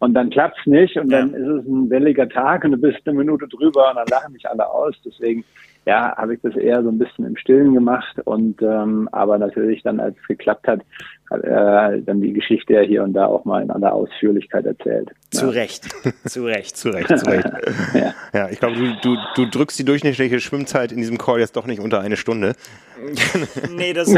[0.00, 1.20] Und dann klappt's nicht und ja.
[1.20, 4.32] dann ist es ein welliger Tag und du bist eine Minute drüber und dann lachen
[4.32, 4.94] mich alle aus.
[5.04, 5.44] Deswegen
[5.86, 9.82] ja, habe ich das eher so ein bisschen im Stillen gemacht und ähm, aber natürlich
[9.82, 10.82] dann, als es geklappt hat,
[11.30, 15.10] hat er dann die Geschichte ja hier und da auch mal in aller Ausführlichkeit erzählt.
[15.30, 15.52] Zu ja.
[15.52, 15.84] Recht,
[16.24, 16.76] zu Recht.
[16.76, 17.48] zu Recht, zu Recht.
[17.94, 18.14] ja.
[18.32, 21.66] ja, ich glaube, du, du, du drückst die durchschnittliche Schwimmzeit in diesem Call jetzt doch
[21.66, 22.54] nicht unter eine Stunde.
[23.70, 24.08] nee, das,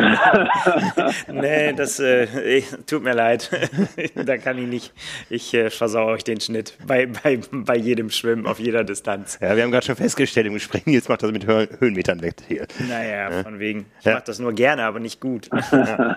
[1.30, 3.50] nee, das äh, tut mir leid.
[4.14, 4.92] da kann ich nicht.
[5.28, 9.38] Ich äh, versauere euch den Schnitt bei, bei, bei jedem Schwimmen auf jeder Distanz.
[9.40, 12.36] Ja, wir haben gerade schon festgestellt im Gespräch, jetzt macht das mit Hö Höhenmetern weg
[12.48, 12.66] hier.
[12.88, 13.42] Naja, ja.
[13.42, 13.86] von wegen.
[13.98, 14.14] Ich ja.
[14.14, 15.50] mache das nur gerne, aber nicht gut.
[15.72, 16.16] Ja.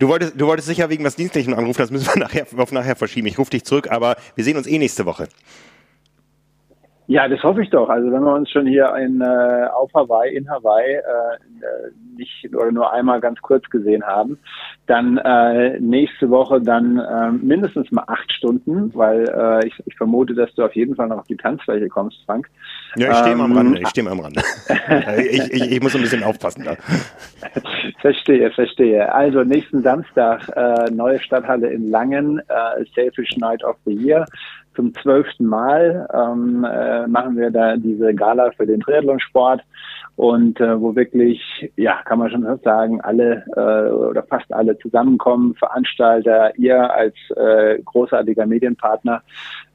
[0.00, 2.96] Du, wolltest, du wolltest sicher wegen was Dienstlichem anrufen, das müssen wir nachher, auf nachher
[2.96, 3.26] verschieben.
[3.26, 5.28] Ich rufe dich zurück, aber wir sehen uns eh nächste Woche.
[7.10, 7.88] Ja, das hoffe ich doch.
[7.88, 11.02] Also wenn wir uns schon hier in, äh, auf Hawaii, in Hawaii, äh,
[12.16, 14.38] nicht oder nur einmal ganz kurz gesehen haben,
[14.86, 20.34] dann äh, nächste Woche dann äh, mindestens mal acht Stunden, weil äh, ich, ich vermute,
[20.34, 22.48] dass du auf jeden Fall noch auf die Tanzfläche kommst, Frank.
[22.94, 24.40] Ja, ich stehe ähm, am Rande, ich stehe am Rande.
[25.18, 26.76] ich, ich, ich muss ein bisschen aufpassen da.
[28.00, 29.12] Verstehe, verstehe.
[29.12, 34.24] Also nächsten Samstag äh, neue Stadthalle in Langen, äh, Selfish Night of the Year
[34.80, 39.60] zum zwölften Mal ähm, äh, machen wir da diese Gala für den Triathlonsport
[40.16, 41.42] und äh, wo wirklich,
[41.76, 47.78] ja, kann man schon sagen, alle äh, oder fast alle zusammenkommen, Veranstalter, ihr als äh,
[47.84, 49.22] großartiger Medienpartner,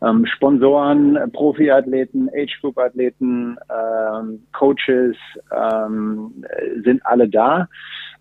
[0.02, 5.16] ähm, Sponsoren, Profiathleten, Age-Group-Athleten, ähm, Coaches
[5.52, 6.44] ähm,
[6.84, 7.68] sind alle da.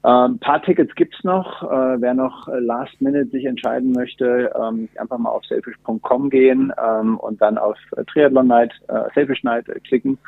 [0.04, 1.62] Ein ähm, paar Tickets gibt's noch.
[1.62, 7.16] Äh, wer noch last minute sich entscheiden möchte, ähm, einfach mal auf selfish.com gehen ähm,
[7.16, 7.78] und dann auf
[8.12, 10.18] Triathlon Night, äh, Selfish Night klicken.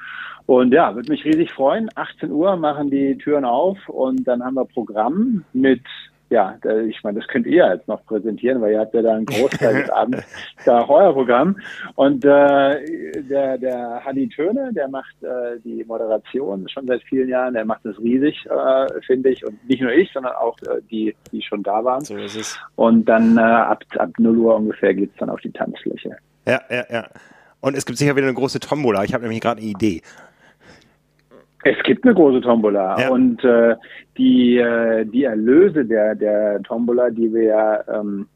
[0.46, 1.90] Und ja, würde mich riesig freuen.
[1.94, 5.82] 18 Uhr machen die Türen auf und dann haben wir Programm mit
[6.28, 6.58] ja,
[6.88, 9.82] ich meine, das könnt ihr jetzt noch präsentieren, weil ihr habt ja da einen Großteil
[9.82, 10.24] des Abends
[10.64, 11.56] da euer Programm.
[11.94, 17.54] Und äh, der, der Hanni Töne, der macht äh, die Moderation schon seit vielen Jahren,
[17.54, 19.46] der macht das riesig, äh, finde ich.
[19.46, 22.04] Und nicht nur ich, sondern auch äh, die, die schon da waren.
[22.04, 22.58] So ist es.
[22.74, 26.16] Und dann äh, ab, ab 0 Uhr ungefähr geht's dann auf die Tanzfläche.
[26.46, 27.08] Ja, ja, ja.
[27.60, 29.04] Und es gibt sicher wieder eine große Tombola.
[29.04, 30.02] Ich habe nämlich gerade eine Idee.
[31.66, 33.08] Es gibt eine große Tombola ja.
[33.10, 33.74] und äh,
[34.16, 38.28] die, äh, die Erlöse der, der Tombola, die wir ja ähm,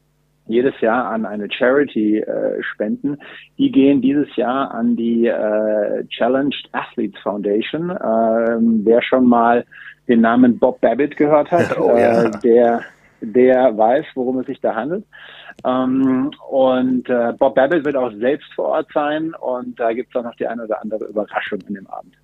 [0.47, 3.17] jedes Jahr an eine Charity äh, spenden,
[3.57, 7.91] die gehen dieses Jahr an die äh, Challenged Athletes Foundation.
[7.91, 9.63] Ähm, wer schon mal
[10.09, 12.23] den Namen Bob Babbitt gehört hat, oh, ja.
[12.23, 12.81] äh, der,
[13.21, 15.05] der weiß, worum es sich da handelt.
[15.65, 20.19] Ähm, und äh, Bob Babbitt wird auch selbst vor Ort sein und da gibt es
[20.19, 22.17] auch noch die eine oder andere Überraschung an dem Abend.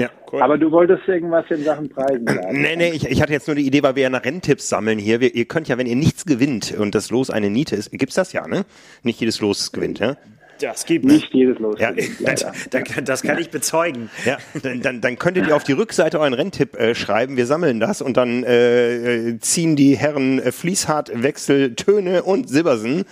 [0.00, 0.40] Ja, cool.
[0.40, 2.62] Aber du wolltest irgendwas in Sachen Preisen sagen.
[2.62, 4.98] Nee, nee, ich, ich hatte jetzt nur die Idee, weil wir ja nach Renntipps sammeln
[4.98, 5.20] hier.
[5.20, 8.14] Wir, ihr könnt ja, wenn ihr nichts gewinnt und das Los eine Niete ist, gibt's
[8.14, 8.64] das ja, ne?
[9.02, 10.16] Nicht jedes Los gewinnt, ja?
[10.58, 11.78] Das gibt nicht jedes Los.
[11.78, 12.46] Ja, das,
[13.04, 14.10] das, kann ich bezeugen.
[14.24, 17.36] Ja, dann, dann, dann könntet ihr auf die Rückseite euren Renntipp äh, schreiben.
[17.36, 23.00] Wir sammeln das und dann äh, ziehen die Herren äh, Fließhardt, Wechsel, Töne und Silbersen
[23.00, 23.04] äh,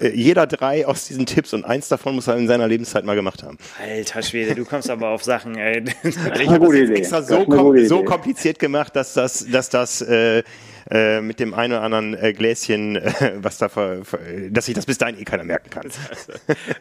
[0.00, 3.42] jeder drei aus diesen Tipps und eins davon muss er in seiner Lebenszeit mal gemacht
[3.42, 3.58] haben.
[3.80, 5.84] Alter Schwede, du kommst aber auf Sachen, ey.
[6.02, 6.16] Ich
[6.48, 10.42] habe das extra so, kom so, kompliziert gemacht, dass das, dass das äh,
[10.90, 14.18] äh, mit dem einen oder anderen äh, Gläschen, äh, was da, ver, ver,
[14.50, 15.90] dass sich das bis dahin eh keiner merken kann.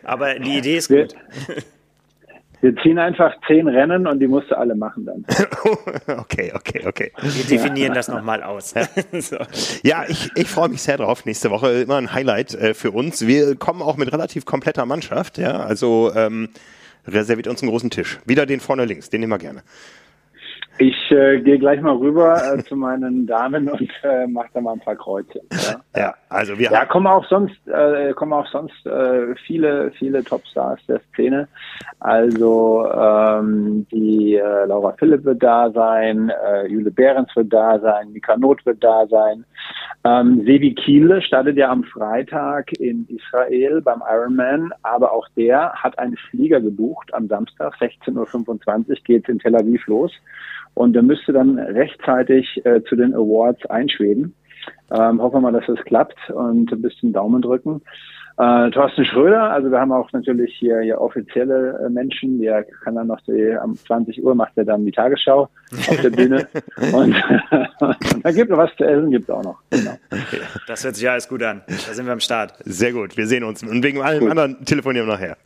[0.04, 1.14] Aber die Idee ist gut.
[1.48, 1.56] Wir
[2.82, 5.26] ziehen einfach zehn Rennen und die musst du alle machen dann.
[6.18, 7.12] okay, okay, okay.
[7.22, 7.94] Wir definieren ja.
[7.94, 8.74] das nochmal aus.
[8.74, 8.88] Ja,
[9.22, 9.38] so.
[9.84, 11.26] ja ich, ich freue mich sehr drauf.
[11.26, 13.28] Nächste Woche immer ein Highlight äh, für uns.
[13.28, 15.38] Wir kommen auch mit relativ kompletter Mannschaft.
[15.38, 16.50] Ja, also ähm,
[17.08, 18.20] reserviert uns einen großen Tisch.
[18.26, 19.62] Wieder den vorne links, den nehmen wir gerne.
[20.80, 24.74] Ich äh, gehe gleich mal rüber äh, zu meinen Damen und äh, mache da mal
[24.74, 25.42] ein paar Kreuze.
[25.52, 30.24] Ja, ja also wir ja, kommen auch sonst äh, kommen auch sonst äh, viele viele
[30.24, 31.48] Topstars der Szene.
[32.00, 38.12] Also ähm, die äh, Laura Philipp wird da sein, äh, Jule Behrens wird da sein,
[38.12, 39.46] Mika Not wird da sein.
[40.04, 45.98] Ähm, Sevi Kiele startet ja am Freitag in Israel beim Ironman, aber auch der hat
[45.98, 50.12] einen Flieger gebucht am Samstag 16:25 Uhr geht's in Tel Aviv los
[50.78, 54.36] und der müsste dann rechtzeitig äh, zu den Awards einschweben.
[54.92, 57.82] Ähm, hoffen wir mal, dass das klappt und ein bisschen Daumen drücken.
[58.40, 62.94] Äh, Thorsten Schröder, also wir haben auch natürlich hier, hier offizielle äh, Menschen, der kann
[62.94, 65.50] dann noch die, am 20 Uhr macht er dann die Tagesschau
[65.90, 66.48] auf der Bühne
[66.94, 67.16] und,
[67.80, 69.60] und dann gibt es was zu essen, gibt es auch noch.
[69.72, 69.98] Genau.
[70.12, 70.42] Okay.
[70.68, 71.64] Das hört sich alles gut an.
[71.68, 72.54] Da sind wir am Start.
[72.64, 74.30] Sehr gut, wir sehen uns und wegen allem gut.
[74.30, 75.38] anderen telefonieren wir nachher.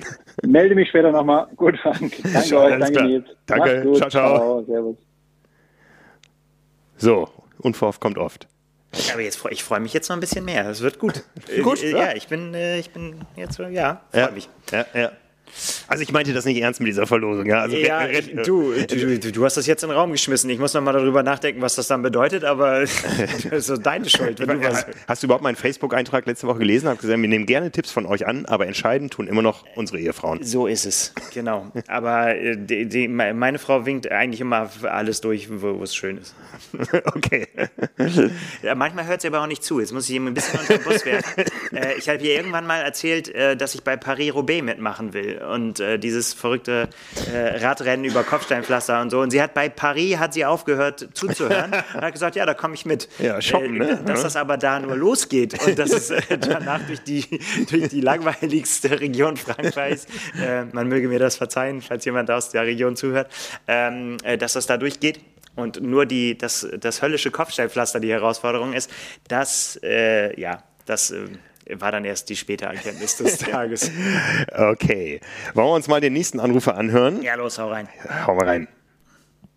[0.45, 1.47] Melde mich später nochmal.
[1.55, 2.11] Gut, Frank.
[2.33, 3.25] Danke euch, danke Nils.
[3.45, 4.09] Danke, ciao, ciao.
[4.09, 4.63] ciao.
[4.63, 5.11] Servus.
[7.01, 8.47] So, Unverhofft kommt oft.
[9.11, 10.63] Aber jetzt, ich freue mich jetzt noch ein bisschen mehr.
[10.63, 11.23] Das wird gut.
[11.63, 11.97] gut, äh, ja.
[11.97, 12.15] ja.
[12.15, 14.49] ich bin, äh, ich bin jetzt, ja, freue ja, mich.
[14.71, 15.11] Ja, ja.
[15.87, 17.45] Also ich meinte das nicht ernst mit dieser Verlosung.
[17.45, 18.07] Ja, also ja
[18.43, 20.49] du, du, du, hast das jetzt in den Raum geschmissen.
[20.49, 22.81] Ich muss noch mal darüber nachdenken, was das dann bedeutet, aber
[23.49, 24.39] das ist deine Schuld.
[24.39, 24.47] Du
[25.07, 26.89] hast du überhaupt meinen Facebook-Eintrag letzte Woche gelesen?
[26.89, 29.99] Hab gesagt, wir nehmen gerne Tipps von euch an, aber entscheiden tun immer noch unsere
[29.99, 30.43] Ehefrauen.
[30.43, 31.71] So ist es, genau.
[31.87, 36.35] Aber äh, die, die, meine Frau winkt eigentlich immer alles durch, wo, es schön ist.
[37.05, 37.47] okay.
[38.61, 39.79] Ja, manchmal hört sie aber auch nicht zu.
[39.79, 41.43] Jetzt muss ich ihm ein bisschen unter den Bus werfen.
[41.73, 45.80] Äh, ich habe ihr irgendwann mal erzählt, äh, dass ich bei Paris-Roubaix mitmachen will und
[45.80, 46.89] äh, dieses verrückte
[47.32, 49.19] äh, Radrennen über Kopfsteinpflaster und so.
[49.21, 52.75] Und sie hat bei Paris hat sie aufgehört zuzuhören und hat gesagt, ja, da komme
[52.75, 53.10] ich mit.
[53.19, 54.01] Ja, shoppen, ne?
[54.06, 58.99] Dass das aber da nur losgeht und dass es danach durch die, durch die langweiligste
[58.99, 60.08] Region Frankreichs,
[60.71, 63.32] man möge mir das verzeihen, falls jemand aus der Region zuhört,
[63.67, 65.19] ähm, dass das da durchgeht
[65.56, 68.89] und nur die, das, das höllische Kopfsteinpflaster die Herausforderung ist,
[69.27, 71.27] das, äh, ja, das äh,
[71.69, 73.91] war dann erst die späte Erkenntnis des Tages.
[74.56, 75.21] okay.
[75.54, 77.21] Wollen wir uns mal den nächsten Anrufer anhören?
[77.21, 77.88] Ja, los, hau rein.
[78.26, 78.67] Hau mal rein.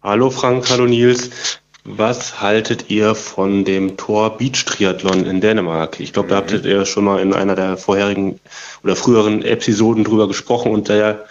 [0.03, 1.61] Hallo Frank, hallo Nils.
[1.85, 6.01] Was haltet ihr von dem Tor Beach Triathlon in Dänemark?
[6.01, 8.41] Ich glaube, da habt ihr schon mal in einer der vorherigen
[8.83, 11.27] oder früheren Episoden drüber gesprochen und der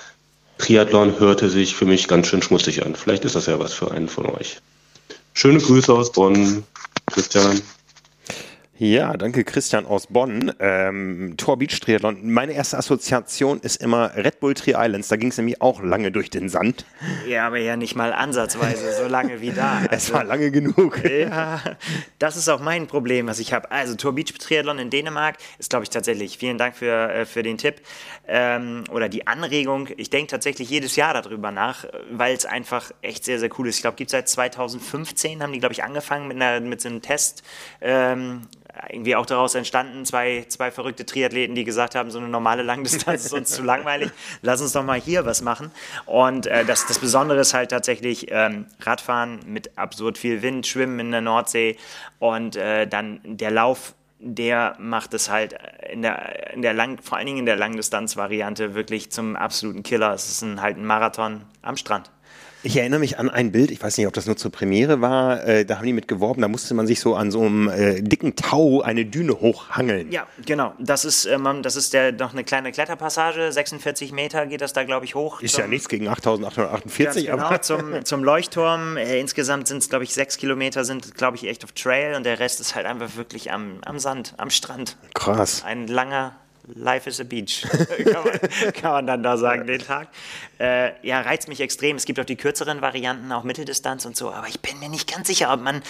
[0.59, 2.95] Triathlon hörte sich für mich ganz schön schmutzig an.
[2.95, 4.57] Vielleicht ist das ja was für einen von euch.
[5.33, 6.63] Schöne Grüße aus Bonn,
[7.07, 7.59] Christian.
[8.79, 10.51] Ja, danke Christian aus Bonn.
[10.59, 12.31] Ähm, Tor Beach Triathlon.
[12.31, 15.09] Meine erste Assoziation ist immer Red Bull Tri Islands.
[15.09, 16.83] Da ging es nämlich auch lange durch den Sand.
[17.27, 19.83] Ja, aber ja nicht mal ansatzweise so lange wie da.
[19.93, 21.03] Also, es war lange genug.
[21.13, 21.61] Ja,
[22.17, 23.69] das ist auch mein Problem, was ich habe.
[23.69, 26.39] Also Tor Beach Triathlon in Dänemark ist, glaube ich, tatsächlich.
[26.39, 27.81] Vielen Dank für, äh, für den Tipp
[28.27, 29.89] ähm, oder die Anregung.
[29.97, 33.75] Ich denke tatsächlich jedes Jahr darüber nach, weil es einfach echt sehr, sehr cool ist.
[33.75, 37.03] Ich glaube, gibt seit 2015 haben die, glaube ich, angefangen mit, einer, mit so einem
[37.03, 37.43] Test.
[37.79, 38.47] Ähm,
[38.89, 43.25] irgendwie auch daraus entstanden, zwei, zwei verrückte Triathleten, die gesagt haben, so eine normale Langdistanz
[43.25, 45.71] ist uns zu langweilig, lass uns doch mal hier was machen.
[46.05, 50.99] Und äh, das, das Besondere ist halt tatsächlich ähm, Radfahren mit absurd viel Wind, Schwimmen
[50.99, 51.77] in der Nordsee
[52.19, 53.93] und äh, dann der Lauf
[54.25, 55.55] der macht es halt
[55.91, 60.13] in der, in der Lang, vor allen Dingen in der Langdistanz-Variante wirklich zum absoluten Killer.
[60.13, 62.09] Es ist ein, halt ein Marathon am Strand.
[62.65, 65.45] Ich erinnere mich an ein Bild, ich weiß nicht, ob das nur zur Premiere war,
[65.45, 68.01] äh, da haben die mit geworben, da musste man sich so an so einem äh,
[68.01, 70.09] dicken Tau eine Düne hochhangeln.
[70.13, 70.73] Ja, genau.
[70.79, 74.85] Das ist, ähm, das ist der, noch eine kleine Kletterpassage, 46 Meter geht das da,
[74.85, 75.41] glaube ich, hoch.
[75.41, 77.61] Ist zum, ja nichts gegen 8848, genau, aber.
[77.61, 78.95] Zum, zum Leuchtturm.
[78.95, 82.25] Äh, insgesamt sind es, glaube ich, sechs Kilometer sind, glaube ich, echt auf Trail und
[82.25, 84.95] der Rest ist halt einfach wirklich am, am Sand, am Strand.
[85.13, 85.63] Krass.
[85.65, 87.65] Ein langer, Life is a Beach,
[88.11, 90.07] kann, man, kann, man, dann da sagen, den Tag.
[90.59, 91.97] Äh, ja, reizt mich extrem.
[91.97, 95.11] Es gibt auch die kürzeren Varianten, auch Mitteldistanz und so, aber ich bin mir nicht
[95.11, 95.81] ganz sicher, ob man,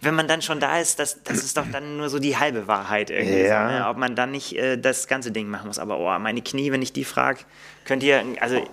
[0.00, 2.66] wenn man dann schon da ist, das, das ist doch dann nur so die halbe
[2.66, 3.42] Wahrheit irgendwie.
[3.42, 3.68] Ja.
[3.68, 3.88] So, ne?
[3.88, 5.78] Ob man dann nicht äh, das ganze Ding machen muss.
[5.78, 7.40] Aber oh, meine Knie, wenn ich die frage,
[7.84, 8.64] könnt ihr, also äh,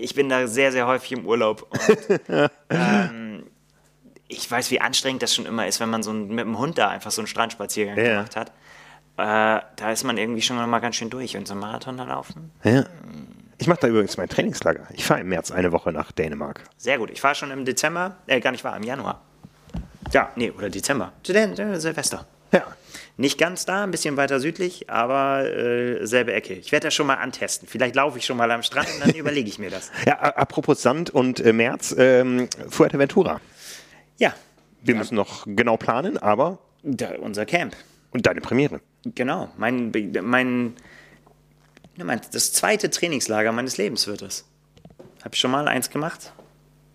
[0.00, 1.66] ich bin da sehr, sehr häufig im Urlaub.
[1.70, 2.20] Und,
[2.70, 3.42] ähm,
[4.28, 6.78] ich weiß, wie anstrengend das schon immer ist, wenn man so ein, mit dem Hund
[6.78, 8.04] da einfach so einen Strandspaziergang ja.
[8.04, 8.52] gemacht hat.
[9.18, 12.04] Äh, da ist man irgendwie schon mal ganz schön durch und so einen Marathon da
[12.04, 12.52] laufen.
[12.62, 12.84] Ja.
[13.60, 14.86] Ich mache da übrigens mein Trainingslager.
[14.92, 16.62] Ich fahre im März eine Woche nach Dänemark.
[16.76, 17.10] Sehr gut.
[17.10, 19.20] Ich fahre schon im Dezember, äh, gar nicht wahr, im Januar.
[20.12, 21.12] Ja, nee, oder Dezember.
[21.24, 22.26] Silvester.
[22.52, 22.62] Ja.
[23.16, 26.54] Nicht ganz da, ein bisschen weiter südlich, aber äh, selbe Ecke.
[26.54, 27.66] Ich werde das schon mal antesten.
[27.66, 29.90] Vielleicht laufe ich schon mal am Strand und dann überlege ich mir das.
[30.06, 33.40] Ja, apropos Sand und äh, März, ähm, Fuerteventura.
[34.18, 34.32] Ja.
[34.82, 35.00] Wir ja.
[35.00, 36.60] müssen noch genau planen, aber.
[36.84, 37.74] Da, unser Camp.
[38.12, 38.80] Und deine Premiere.
[39.04, 40.74] Genau, mein, mein,
[42.32, 44.44] das zweite Trainingslager meines Lebens wird es.
[45.24, 46.32] Habe ich schon mal eins gemacht?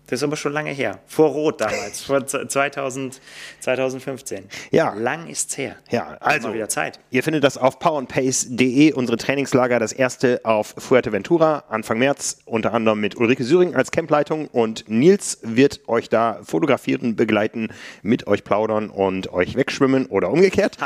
[0.06, 0.98] Das ist aber schon lange her.
[1.06, 3.20] Vor Rot damals, vor 2000,
[3.60, 4.44] 2015.
[4.70, 4.92] Ja.
[4.94, 5.76] Lang ist's her.
[5.90, 6.48] Ja, also.
[6.48, 7.00] Mal wieder Zeit.
[7.10, 9.78] Ihr findet das auf powerandpace.de, unsere Trainingslager.
[9.78, 14.48] Das erste auf Fuerteventura, Anfang März, unter anderem mit Ulrike Süring als Campleitung.
[14.48, 17.68] Und Nils wird euch da fotografieren, begleiten,
[18.02, 20.76] mit euch plaudern und euch wegschwimmen oder umgekehrt.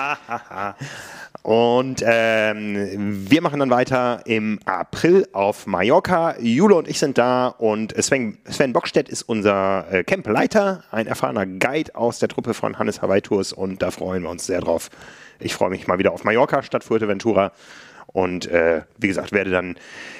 [1.43, 6.37] Und ähm, wir machen dann weiter im April auf Mallorca.
[6.39, 11.47] Jule und ich sind da und Sven, Sven Bockstedt ist unser äh, Campleiter, ein erfahrener
[11.47, 14.91] Guide aus der Truppe von Hannes Hawaii Tours und da freuen wir uns sehr drauf.
[15.41, 17.53] Ich freue mich mal wieder auf Mallorca statt Fuerteventura
[18.07, 19.77] und äh, wie gesagt, werde dann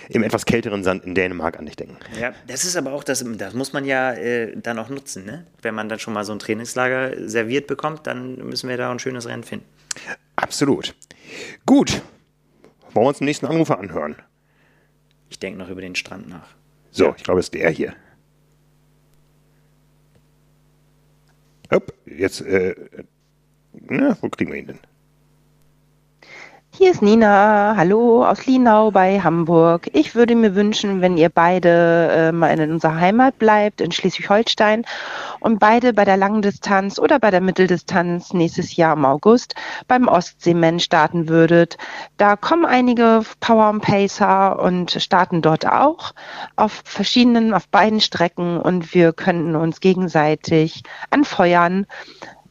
[0.09, 1.97] im etwas kälteren Sand in Dänemark an dich denken.
[2.21, 5.47] Ja, das ist aber auch, das, das muss man ja äh, dann auch nutzen, ne?
[5.63, 8.99] Wenn man dann schon mal so ein Trainingslager serviert bekommt, dann müssen wir da ein
[8.99, 9.67] schönes Rennen finden.
[10.37, 10.95] Absolut.
[11.65, 12.03] Gut.
[12.93, 14.17] Wollen wir uns den nächsten Anrufer anhören?
[15.31, 16.49] Ich denke noch über den Strand nach.
[16.91, 17.15] So, ja.
[17.17, 17.95] ich glaube, es ist der hier.
[21.71, 22.75] Hopp, jetzt, äh,
[23.73, 24.79] na, wo kriegen wir ihn denn?
[26.79, 29.91] Hier ist Nina, hallo aus Lienau bei Hamburg.
[29.95, 34.85] Ich würde mir wünschen, wenn ihr beide äh, mal in unserer Heimat bleibt, in Schleswig-Holstein,
[35.41, 39.57] und beide bei der Langdistanz oder bei der Mitteldistanz nächstes Jahr im August
[39.89, 41.79] beim Ostseemen starten würdet.
[42.17, 46.13] Da kommen einige Power und Pacer und starten dort auch
[46.55, 51.87] auf verschiedenen, auf beiden Strecken und wir könnten uns gegenseitig anfeuern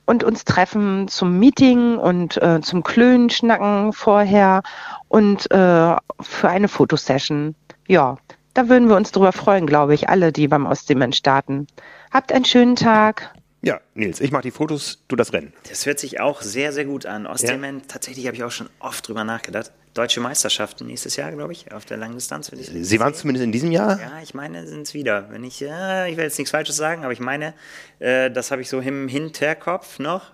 [0.07, 4.63] und uns treffen zum Meeting und äh, zum Klönen schnacken vorher
[5.09, 7.53] und äh, für eine Fotosession.
[7.87, 8.17] Ja,
[8.53, 11.67] da würden wir uns drüber freuen, glaube ich, alle, die beim Ostseemensch starten.
[12.11, 13.35] Habt einen schönen Tag.
[13.61, 15.51] Ja, Nils, ich mache die Fotos, du das Rennen.
[15.67, 17.27] Das hört sich auch sehr, sehr gut an.
[17.27, 17.85] Ostseeman, ja.
[17.87, 19.71] tatsächlich habe ich auch schon oft drüber nachgedacht.
[19.97, 22.51] Deutsche Meisterschaften nächstes Jahr, glaube ich, auf der Langdistanz.
[22.53, 23.99] Sie waren zumindest in diesem Jahr?
[23.99, 25.31] Ja, ich meine, sind es wieder.
[25.31, 27.53] Wenn ich, äh, ich will jetzt nichts Falsches sagen, aber ich meine,
[27.99, 30.33] äh, das habe ich so im Hinterkopf noch.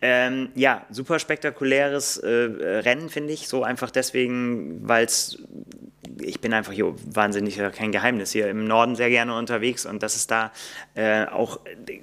[0.00, 3.48] Ähm, ja, super spektakuläres äh, Rennen, finde ich.
[3.48, 5.38] So einfach deswegen, weil es
[6.20, 10.16] ich bin einfach hier wahnsinnig, kein Geheimnis, hier im Norden sehr gerne unterwegs und das
[10.16, 10.52] ist da
[10.94, 12.00] äh, auch äh,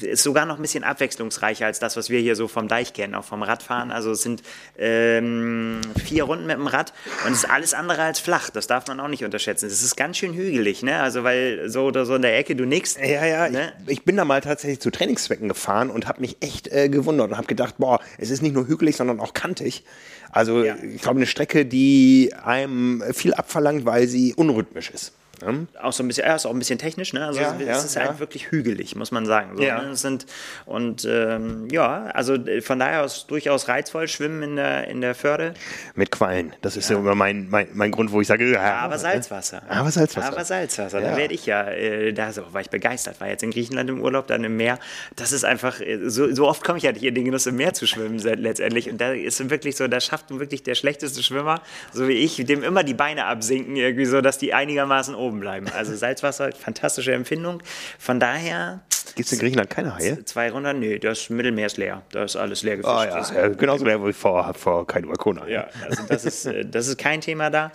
[0.00, 3.14] ist sogar noch ein bisschen abwechslungsreicher als das, was wir hier so vom Deich kennen,
[3.14, 3.90] auch vom Radfahren.
[3.90, 4.42] Also es sind
[4.78, 6.92] ähm, vier Runden mit dem Rad
[7.26, 8.50] und es ist alles andere als flach.
[8.50, 9.66] Das darf man auch nicht unterschätzen.
[9.66, 11.00] Es ist ganz schön hügelig, ne?
[11.00, 12.96] Also weil so oder so in der Ecke du nix.
[12.96, 13.48] Ja, ja.
[13.48, 13.72] Ne?
[13.86, 17.30] Ich, ich, bin da mal tatsächlich zu Trainingszwecken gefahren und habe mich echt äh, gewundert
[17.30, 19.84] und habe gedacht, boah, es ist nicht nur hügelig, sondern auch kantig.
[20.30, 20.76] Also ja.
[20.76, 25.12] ich glaube eine Strecke, die einem viel abverlangt, weil sie unrhythmisch ist.
[25.42, 25.82] Ja.
[25.82, 27.26] Auch so ein bisschen, er ist auch ein bisschen technisch, ne?
[27.26, 29.56] Also ja, es, ja, ist halt wirklich hügelig, muss man sagen.
[29.56, 29.82] So, ja.
[29.82, 29.96] Ne?
[29.96, 30.26] sind,
[30.66, 35.14] und ähm, ja, also äh, von daher aus durchaus reizvoll schwimmen in der, in der
[35.14, 35.54] Förde.
[35.94, 36.54] Mit Quallen.
[36.62, 39.62] Das ist ja, immer mein, mein, mein Grund, wo ich sage, ja, aber Salzwasser.
[39.68, 40.28] Aber Salzwasser.
[40.28, 41.00] Aber Salzwasser.
[41.00, 44.00] Da werde ich ja, äh, da so, war ich begeistert, war jetzt in Griechenland im
[44.00, 44.78] Urlaub, dann im Meer.
[45.16, 47.56] Das ist einfach, äh, so, so oft komme ich ja nicht in den Genuss im
[47.56, 48.90] Meer zu schwimmen letztendlich.
[48.90, 52.62] Und da ist wirklich so, da schafft wirklich der schlechteste Schwimmer, so wie ich, dem
[52.62, 55.66] immer die Beine absinken, irgendwie so, dass die einigermaßen oben oben bleiben.
[55.76, 57.62] Also Salzwasser, fantastische Empfindung.
[57.98, 58.80] Von daher.
[59.14, 60.24] Gibt es in Griechenland keine Haie?
[60.24, 60.80] Zwei Runden?
[60.80, 62.02] Nö, das Mittelmeer ist leer.
[62.12, 62.94] Da ist alles leer gefischt.
[62.94, 63.42] Oh, ja.
[63.42, 65.48] ja genauso leer wie vor, vor Kaiduakona.
[65.48, 67.72] Ja, also das ist, äh, das ist kein Thema da.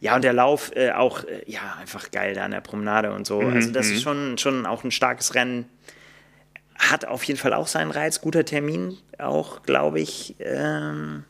[0.00, 3.26] Ja, und der Lauf äh, auch, äh, ja, einfach geil da an der Promenade und
[3.26, 3.40] so.
[3.40, 4.00] Mhm, also das ist mhm.
[4.00, 5.66] schon, schon auch ein starkes Rennen.
[6.78, 8.20] Hat auf jeden Fall auch seinen Reiz.
[8.20, 10.34] Guter Termin auch, glaube ich.
[10.40, 11.24] Ähm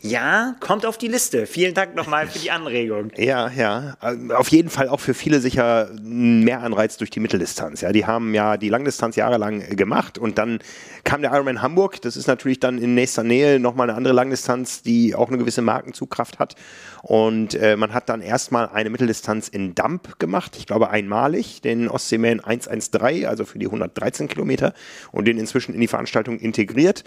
[0.00, 1.46] ja, kommt auf die Liste.
[1.46, 3.10] Vielen Dank nochmal für die Anregung.
[3.16, 3.96] Ja, ja.
[4.36, 7.80] Auf jeden Fall auch für viele sicher mehr Anreiz durch die Mitteldistanz.
[7.80, 10.60] Ja, die haben ja die Langdistanz jahrelang gemacht und dann
[11.02, 12.00] kam der Ironman Hamburg.
[12.02, 15.62] Das ist natürlich dann in nächster Nähe nochmal eine andere Langdistanz, die auch eine gewisse
[15.62, 16.54] Markenzugkraft hat.
[17.02, 20.56] Und äh, man hat dann erstmal eine Mitteldistanz in Damp gemacht.
[20.58, 24.72] Ich glaube einmalig, den Ostseeman 113, also für die 113 Kilometer
[25.10, 27.02] und den inzwischen in die Veranstaltung integriert.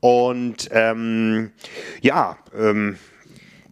[0.00, 1.52] Und ähm,
[2.00, 2.98] ja, ähm,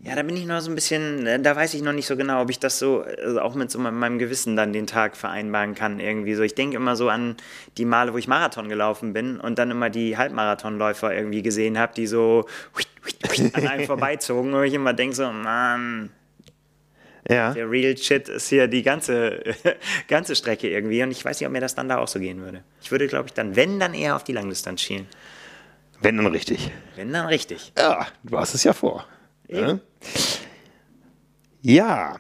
[0.05, 2.17] ja, da bin ich noch so ein bisschen, äh, da weiß ich noch nicht so
[2.17, 5.75] genau, ob ich das so also auch mit so meinem Gewissen dann den Tag vereinbaren
[5.75, 6.43] kann irgendwie so.
[6.43, 7.37] Ich denke immer so an
[7.77, 11.93] die Male, wo ich Marathon gelaufen bin und dann immer die Halbmarathonläufer irgendwie gesehen habe,
[11.95, 12.47] die so
[13.53, 16.11] an einem vorbeizogen und ich immer denke so, Mann,
[17.29, 17.53] ja.
[17.53, 19.43] der Real Shit ist hier die ganze,
[20.09, 22.41] ganze Strecke irgendwie und ich weiß nicht, ob mir das dann da auch so gehen
[22.41, 22.63] würde.
[22.81, 25.07] Ich würde, glaube ich, dann, wenn, dann eher auf die Langdistanz schielen.
[26.01, 26.71] Wenn dann richtig.
[26.97, 27.73] Wenn dann richtig.
[27.77, 29.07] Ja, du hast es ja vor.
[29.49, 29.79] Ja.
[31.63, 32.17] ja.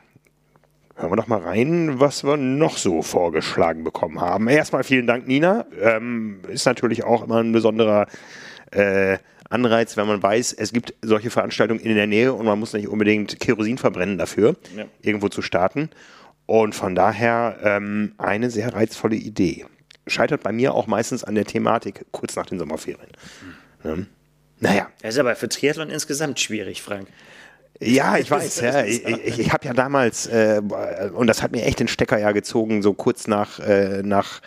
[0.96, 4.48] Hören wir doch mal rein, was wir noch so vorgeschlagen bekommen haben.
[4.48, 5.64] Erstmal vielen Dank, Nina.
[5.80, 8.08] Ähm, ist natürlich auch immer ein besonderer
[8.72, 12.72] äh, Anreiz, wenn man weiß, es gibt solche Veranstaltungen in der Nähe und man muss
[12.72, 14.84] nicht unbedingt Kerosin verbrennen dafür, ja.
[15.00, 15.90] irgendwo zu starten.
[16.46, 19.66] Und von daher ähm, eine sehr reizvolle Idee.
[20.06, 23.10] Scheitert bei mir auch meistens an der Thematik kurz nach den Sommerferien.
[23.40, 23.54] Hm.
[23.84, 24.06] Ne?
[24.60, 24.88] Naja.
[25.02, 27.08] Das ist aber für Triathlon insgesamt schwierig, Frank.
[27.80, 28.60] Ja, ich weiß.
[28.60, 28.82] ja.
[28.84, 30.60] Ich, ich, ich habe ja damals, äh,
[31.14, 34.40] und das hat mir echt den Stecker ja gezogen, so kurz nach, äh, nach,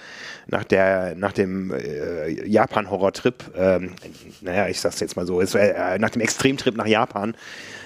[0.48, 3.94] nach, der, nach dem äh, Japan-Horror-Trip, ähm,
[4.41, 7.36] naja, ich sag's jetzt mal so, es, äh, nach dem Extremtrip nach Japan,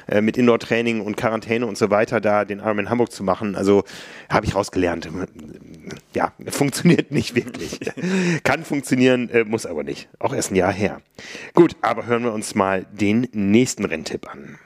[0.07, 3.55] äh, mit Indoor-Training und Quarantäne und so weiter da den Arm in Hamburg zu machen.
[3.55, 3.83] Also
[4.29, 5.09] habe ich rausgelernt.
[6.13, 7.79] Ja, funktioniert nicht wirklich.
[8.43, 10.09] Kann funktionieren, äh, muss aber nicht.
[10.19, 11.01] Auch erst ein Jahr her.
[11.53, 14.57] Gut, aber hören wir uns mal den nächsten Renntipp an.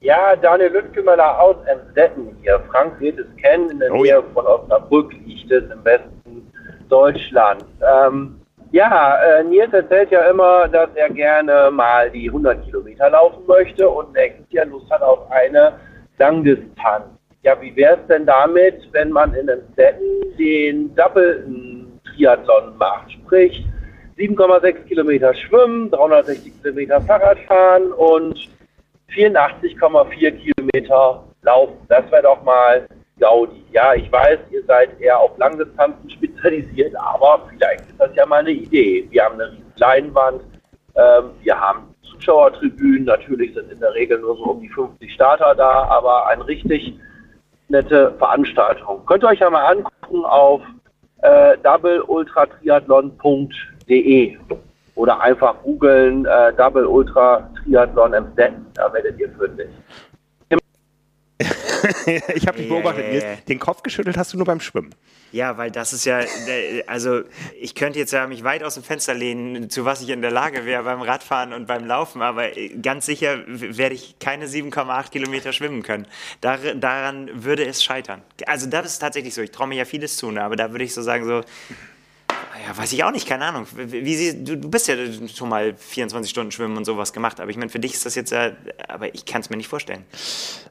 [0.00, 2.60] Ja, Daniel Lüttgemöller aus Emstetten hier.
[2.70, 4.22] Frank wird es kennen, in der oh, Nähe ja.
[4.32, 6.52] von Osnabrück liegt es im Westen
[6.88, 7.64] Deutschlands.
[7.82, 8.40] Ähm,
[8.72, 13.88] ja, äh, Nils erzählt ja immer, dass er gerne mal die 100 Kilometer laufen möchte
[13.88, 15.72] und nächstes Jahr Lust hat auf eine
[16.18, 17.06] Langdistanz.
[17.42, 23.12] Ja, wie wäre es denn damit, wenn man in den Städten den doppelten Triathlon macht?
[23.12, 23.64] Sprich,
[24.18, 28.36] 7,6 Kilometer Schwimmen, 360 Kilometer Fahrradfahren und
[29.14, 31.78] 84,4 Kilometer Laufen.
[31.88, 32.86] Das wäre doch mal
[33.18, 33.64] Gaudi.
[33.72, 38.40] Ja, ich weiß, ihr seid eher auf Langdistanzen spezialisiert, aber vielleicht ist das ja mal
[38.40, 39.06] eine Idee.
[39.10, 40.42] Wir haben eine riesen Leinwand,
[40.96, 45.54] ähm, wir haben Zuschauertribünen, natürlich sind in der Regel nur so um die 50 Starter
[45.54, 46.98] da, aber eine richtig
[47.68, 49.04] nette Veranstaltung.
[49.06, 50.62] Könnt ihr euch ja mal angucken auf
[51.22, 54.38] äh, doubleultratriathlon.de
[54.94, 59.68] oder einfach googeln äh, Double Ultra Triathlon Amstetten, da werdet ihr fündig.
[62.34, 63.04] ich habe dich beobachtet.
[63.12, 63.36] Yeah.
[63.48, 64.94] Den Kopf geschüttelt hast du nur beim Schwimmen.
[65.30, 66.20] Ja, weil das ist ja,
[66.86, 67.20] also
[67.60, 70.30] ich könnte jetzt ja mich weit aus dem Fenster lehnen, zu was ich in der
[70.30, 72.48] Lage wäre beim Radfahren und beim Laufen, aber
[72.80, 76.06] ganz sicher werde ich keine 7,8 Kilometer schwimmen können.
[76.40, 78.22] Dar, daran würde es scheitern.
[78.46, 79.42] Also das ist tatsächlich so.
[79.42, 80.42] Ich traue mir ja vieles zu, ne?
[80.42, 81.42] aber da würde ich so sagen, so
[82.66, 83.66] ja, weiß ich auch nicht, keine Ahnung.
[83.74, 84.96] Wie sie, du, du bist ja
[85.34, 88.14] schon mal 24 Stunden schwimmen und sowas gemacht, aber ich meine, für dich ist das
[88.14, 88.52] jetzt ja,
[88.88, 90.04] aber ich kann es mir nicht vorstellen.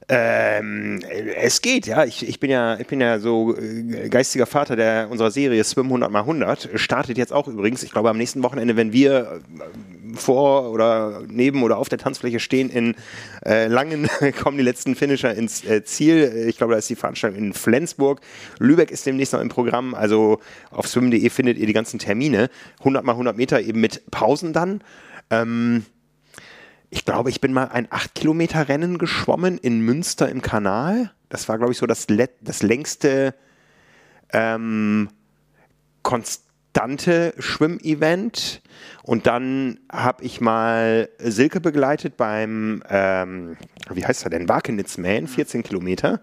[0.08, 1.02] Ähm,
[1.36, 2.04] es geht, ja.
[2.04, 2.78] Ich, ich, bin ja.
[2.78, 6.70] ich bin ja so äh, geistiger Vater der unserer Serie Swim 100 mal 100.
[6.74, 9.40] Startet jetzt auch übrigens, ich glaube, am nächsten Wochenende, wenn wir
[10.14, 12.70] vor oder neben oder auf der Tanzfläche stehen.
[12.70, 12.94] In
[13.44, 14.08] äh, Langen
[14.42, 16.46] kommen die letzten Finisher ins äh, Ziel.
[16.48, 18.20] Ich glaube, da ist die Veranstaltung in Flensburg.
[18.58, 19.94] Lübeck ist demnächst noch im Programm.
[19.94, 22.50] Also auf swim.de findet ihr die ganzen Termine.
[22.80, 24.82] 100 mal 100 Meter eben mit Pausen dann.
[25.30, 25.84] Ähm,
[26.90, 31.12] ich glaube, ich bin mal ein 8 Kilometer Rennen geschwommen in Münster im Kanal.
[31.28, 32.06] Das war, glaube ich, so das,
[32.40, 33.34] das längste
[34.32, 35.08] ähm,
[36.02, 38.62] Konst Dante Schwimmevent
[39.02, 43.56] und dann habe ich mal Silke begleitet beim, ähm,
[43.90, 46.20] wie heißt er denn, Wakenitz Man, 14 Kilometer.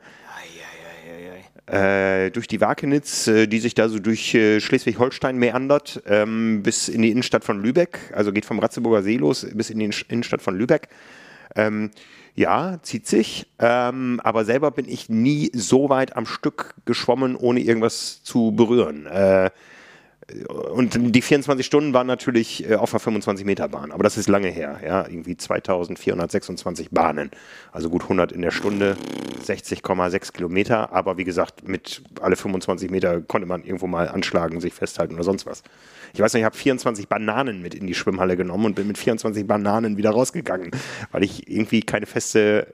[1.67, 6.89] Äh, durch die Wakenitz, äh, die sich da so durch äh, Schleswig-Holstein meandert, ähm, bis
[6.89, 10.43] in die Innenstadt von Lübeck, also geht vom Ratzeburger See los bis in die Innenstadt
[10.43, 10.89] von Lübeck.
[11.55, 11.89] Ähm,
[12.35, 17.61] ja, zieht sich, ähm, aber selber bin ich nie so weit am Stück geschwommen, ohne
[17.61, 19.07] irgendwas zu berühren.
[20.73, 24.27] Und die 24 Stunden waren natürlich äh, auf der 25 Meter Bahn, aber das ist
[24.27, 27.29] lange her, ja, irgendwie 2426 Bahnen,
[27.71, 28.97] also gut 100 in der Stunde,
[29.45, 34.73] 60,6 Kilometer, aber wie gesagt, mit alle 25 Meter konnte man irgendwo mal anschlagen, sich
[34.73, 35.61] festhalten oder sonst was.
[36.15, 38.97] Ich weiß nicht, ich habe 24 Bananen mit in die Schwimmhalle genommen und bin mit
[38.97, 40.71] 24 Bananen wieder rausgegangen,
[41.11, 42.65] weil ich irgendwie keine feste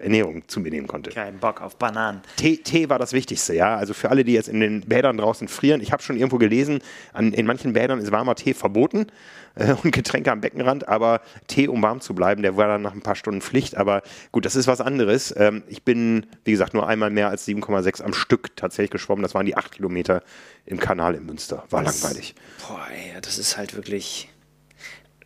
[0.00, 1.10] Ernährung zu mir nehmen konnte.
[1.10, 2.22] Kein Bock auf Bananen.
[2.36, 3.76] Tee, Tee war das Wichtigste, ja.
[3.76, 6.80] Also für alle, die jetzt in den Bädern draußen frieren, ich habe schon irgendwo gelesen,
[7.12, 9.06] an, in manchen Bädern ist warmer Tee verboten
[9.54, 12.92] äh, und Getränke am Beckenrand, aber Tee, um warm zu bleiben, der war dann nach
[12.92, 13.76] ein paar Stunden Pflicht.
[13.76, 15.34] Aber gut, das ist was anderes.
[15.36, 19.22] Ähm, ich bin, wie gesagt, nur einmal mehr als 7,6 am Stück tatsächlich geschwommen.
[19.22, 20.22] Das waren die 8 Kilometer
[20.66, 21.64] im Kanal in Münster.
[21.70, 22.34] War das, langweilig.
[22.66, 24.30] Boah, ey, das ist halt wirklich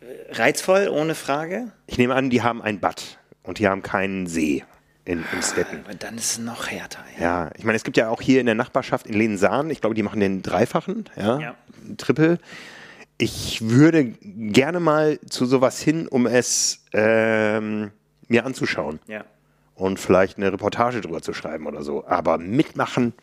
[0.01, 1.71] äh, reizvoll, ohne Frage.
[1.87, 4.63] Ich nehme an, die haben ein Bad und die haben keinen See
[5.05, 5.79] in, in Stetten.
[5.85, 6.99] Aber dann ist es noch härter.
[7.17, 7.23] Ja.
[7.45, 9.95] ja, ich meine, es gibt ja auch hier in der Nachbarschaft in Lensahn, ich glaube,
[9.95, 11.55] die machen den Dreifachen, ja, ja.
[11.97, 12.37] Triple.
[13.17, 17.91] Ich würde gerne mal zu sowas hin, um es ähm,
[18.27, 18.99] mir anzuschauen.
[19.07, 19.23] Ja.
[19.73, 22.05] Und vielleicht eine Reportage drüber zu schreiben oder so.
[22.05, 23.13] Aber mitmachen,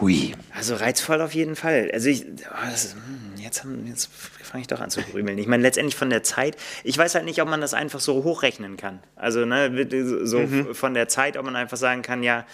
[0.00, 0.34] hui.
[0.54, 1.90] Also reizvoll auf jeden Fall.
[1.92, 4.10] Also ich, oh, ist, hm, jetzt, jetzt
[4.42, 5.38] fange ich doch an zu grübeln.
[5.38, 8.24] Ich meine, letztendlich von der Zeit, ich weiß halt nicht, ob man das einfach so
[8.24, 9.00] hochrechnen kann.
[9.16, 9.86] Also ne,
[10.24, 10.74] so mhm.
[10.74, 12.44] von der Zeit, ob man einfach sagen kann, ja,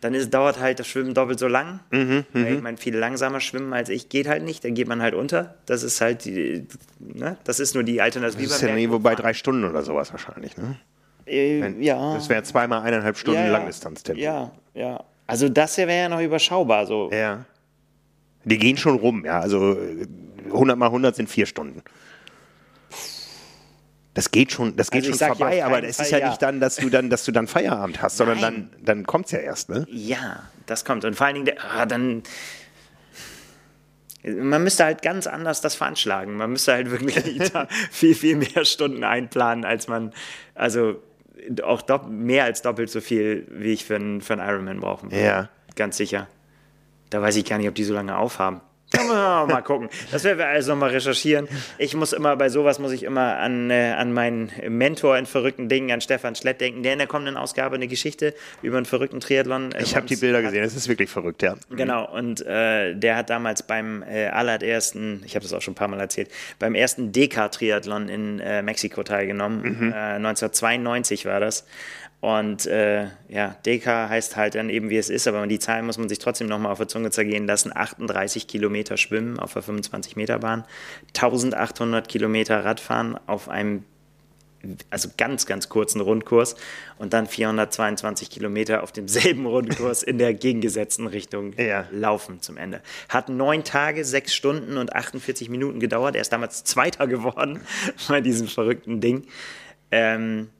[0.00, 1.78] dann ist, dauert halt das Schwimmen doppelt so lang.
[1.90, 2.62] Mhm, ich mhm.
[2.62, 5.54] meine, viele langsamer schwimmen als ich geht halt nicht, dann geht man halt unter.
[5.66, 6.66] Das ist halt, die,
[6.98, 7.36] ne?
[7.44, 8.42] das ist nur die Alternative.
[8.42, 10.76] Das ist ja irgendwo bei drei Stunden oder sowas wahrscheinlich, ne?
[11.24, 12.14] Äh, Wenn, ja.
[12.14, 14.20] Das wäre zweimal eineinhalb Stunden ja, Langdistanztempo.
[14.20, 15.04] Ja, ja.
[15.32, 17.10] Also das wäre ja noch überschaubar so.
[17.10, 17.46] Ja.
[18.44, 19.40] Die gehen schon rum, ja.
[19.40, 19.78] Also
[20.44, 21.82] 100 mal 100 sind vier Stunden.
[24.12, 26.60] Das geht schon, das geht also schon vorbei, aber es ist ja, ja, nicht dann,
[26.60, 28.70] dass du dann, dass du dann Feierabend hast, sondern Nein.
[28.72, 29.86] dann, dann kommt es ja erst, ne?
[29.88, 31.06] Ja, das kommt.
[31.06, 32.22] Und vor allen Dingen, ah, dann.
[34.22, 36.36] Man müsste halt ganz anders das veranschlagen.
[36.36, 37.16] Man müsste halt wirklich
[37.90, 40.12] viel, viel mehr Stunden einplanen, als man,
[40.54, 41.02] also
[41.62, 45.24] auch mehr als doppelt so viel, wie ich für einen, für einen Ironman brauchen würde.
[45.24, 45.48] Ja.
[45.76, 46.28] Ganz sicher.
[47.10, 48.60] Da weiß ich gar nicht, ob die so lange aufhaben.
[48.98, 49.88] Mal gucken.
[50.10, 51.48] Das werden wir alles nochmal recherchieren.
[51.78, 55.68] Ich muss immer, bei sowas muss ich immer an, äh, an meinen Mentor in verrückten
[55.68, 59.20] Dingen, an Stefan Schlett denken, der in der kommenden Ausgabe eine Geschichte über einen verrückten
[59.20, 59.72] Triathlon.
[59.72, 61.56] Äh, ich habe die Bilder gesehen, es ist wirklich verrückt, ja.
[61.70, 65.76] Genau, und äh, der hat damals beim äh, allerersten, ich habe das auch schon ein
[65.76, 69.62] paar Mal erzählt, beim ersten DK-Triathlon in äh, Mexiko teilgenommen.
[69.62, 69.92] Mhm.
[69.92, 71.64] 1992 äh, war das.
[72.22, 75.98] Und äh, ja, DK heißt halt dann eben, wie es ist, aber die Zahlen muss
[75.98, 77.72] man sich trotzdem nochmal auf der Zunge zergehen lassen.
[77.74, 80.64] 38 Kilometer Schwimmen auf der 25-Meter-Bahn,
[81.16, 83.82] 1800 Kilometer Radfahren auf einem
[84.90, 86.54] also ganz, ganz kurzen Rundkurs
[86.96, 91.88] und dann 422 Kilometer auf demselben Rundkurs in der gegengesetzten Richtung ja.
[91.90, 92.82] laufen zum Ende.
[93.08, 96.14] Hat neun Tage, sechs Stunden und 48 Minuten gedauert.
[96.14, 97.62] Er ist damals Zweiter geworden
[98.06, 99.26] bei diesem verrückten Ding.
[99.90, 100.50] Ähm,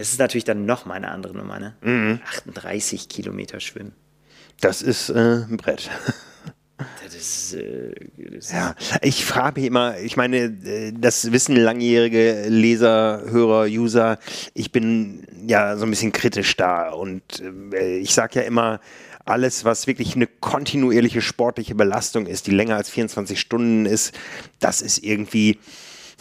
[0.00, 1.74] es ist natürlich dann noch mal eine andere Nummer, ne?
[1.80, 2.20] Mhm.
[2.24, 3.92] 38 Kilometer schwimmen.
[4.60, 5.90] Das ist äh, ein Brett.
[7.02, 12.44] Das ist, äh, das ja, ich frage mich immer, ich meine, äh, das wissen langjährige
[12.46, 14.20] Leser, Hörer, User,
[14.54, 17.42] ich bin ja so ein bisschen kritisch da und
[17.72, 18.78] äh, ich sage ja immer,
[19.24, 24.16] alles, was wirklich eine kontinuierliche sportliche Belastung ist, die länger als 24 Stunden ist,
[24.60, 25.58] das ist irgendwie,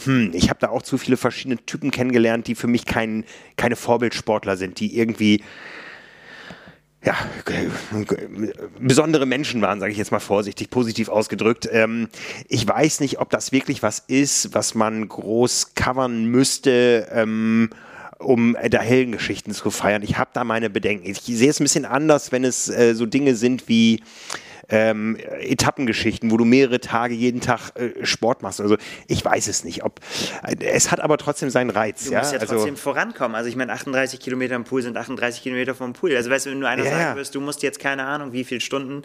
[0.04, 3.24] hm, ich habe da auch zu viele verschiedene Typen kennengelernt, die für mich kein,
[3.56, 5.44] keine Vorbildsportler sind, die irgendwie
[7.04, 7.16] ja,
[8.80, 11.70] besondere Menschen waren, sage ich jetzt mal vorsichtig, positiv ausgedrückt.
[11.72, 12.10] Ähm,
[12.50, 17.08] ich weiß nicht, ob das wirklich was ist, was man groß covern müsste.
[17.12, 17.70] Ähm,
[18.20, 20.02] um der Heldengeschichten zu feiern.
[20.02, 21.08] Ich habe da meine Bedenken.
[21.08, 24.02] Ich sehe es ein bisschen anders, wenn es äh, so Dinge sind wie
[24.70, 28.62] ähm, Etappengeschichten, wo du mehrere Tage jeden Tag äh, Sport machst.
[28.62, 28.78] Also
[29.08, 29.84] ich weiß es nicht.
[29.84, 30.00] Ob,
[30.44, 32.06] äh, es hat aber trotzdem seinen Reiz.
[32.06, 32.20] Du ja?
[32.20, 33.36] musst ja also, trotzdem vorankommen.
[33.36, 36.16] Also ich meine, 38 Kilometer im Pool sind 38 Kilometer vom Pool.
[36.16, 38.44] Also weißt du, wenn du einer ja, sagen wirst, du musst jetzt keine Ahnung, wie
[38.44, 39.04] viele Stunden,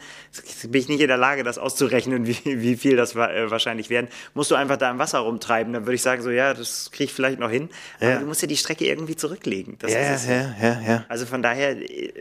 [0.65, 4.09] bin ich nicht in der Lage, das auszurechnen, wie, wie viel das äh, wahrscheinlich werden,
[4.35, 5.73] musst du einfach da im Wasser rumtreiben.
[5.73, 7.69] Dann würde ich sagen, so ja, das kriege ich vielleicht noch hin.
[8.01, 8.19] Aber ja.
[8.19, 9.77] du musst ja die Strecke irgendwie zurücklegen.
[9.79, 11.05] Das ja, ja, ja, ja.
[11.09, 12.13] Also von daher äh,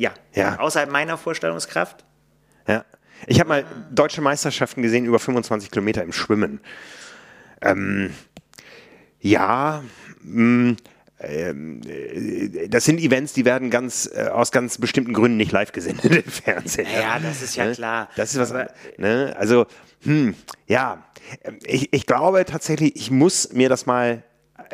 [0.00, 0.58] ja, ja.
[0.58, 2.04] außerhalb meiner Vorstellungskraft.
[2.66, 2.84] Ja.
[3.26, 6.60] Ich habe mal deutsche Meisterschaften gesehen über 25 Kilometer im Schwimmen.
[7.60, 8.14] Ähm,
[9.20, 9.84] ja,
[10.22, 10.76] mh, mm,
[11.18, 16.14] äh, das sind Events, die werden ganz äh, aus ganz bestimmten Gründen nicht live gesendet
[16.24, 16.86] im Fernsehen.
[16.90, 17.72] Ja, das ist ja ne?
[17.72, 18.08] klar.
[18.16, 18.54] Das ist was.
[18.96, 19.34] Ne?
[19.38, 19.66] Also,
[20.02, 20.34] hm,
[20.66, 21.04] ja,
[21.66, 24.22] ich, ich glaube tatsächlich, ich muss mir das mal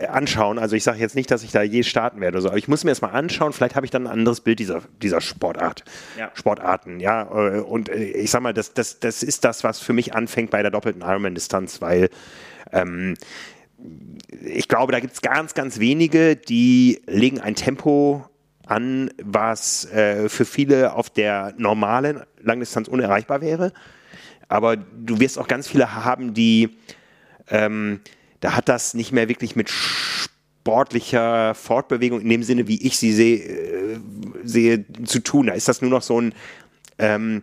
[0.09, 0.59] anschauen.
[0.59, 2.85] Also ich sage jetzt nicht, dass ich da je starten werde, so, aber ich muss
[2.85, 3.53] mir das mal anschauen.
[3.53, 5.85] Vielleicht habe ich dann ein anderes Bild dieser, dieser Sportart,
[6.19, 6.31] ja.
[6.35, 7.01] Sportarten.
[7.01, 10.15] Ja, äh, und äh, ich sag mal, das, das, das ist das, was für mich
[10.15, 12.11] anfängt bei der doppelten Ironman-Distanz, weil
[12.73, 13.15] ähm,
[14.43, 18.25] ich glaube, da gibt es ganz, ganz wenige, die legen ein Tempo
[18.67, 23.73] an, was äh, für viele auf der normalen Langdistanz unerreichbar wäre.
[24.49, 26.77] Aber du wirst auch ganz viele haben, die
[27.49, 28.01] ähm,
[28.41, 33.13] da hat das nicht mehr wirklich mit sportlicher Fortbewegung in dem Sinne, wie ich sie
[33.13, 33.99] sehe, äh,
[34.45, 35.47] sehe zu tun.
[35.47, 36.35] Da ist das nur noch so ein
[36.99, 37.43] ähm,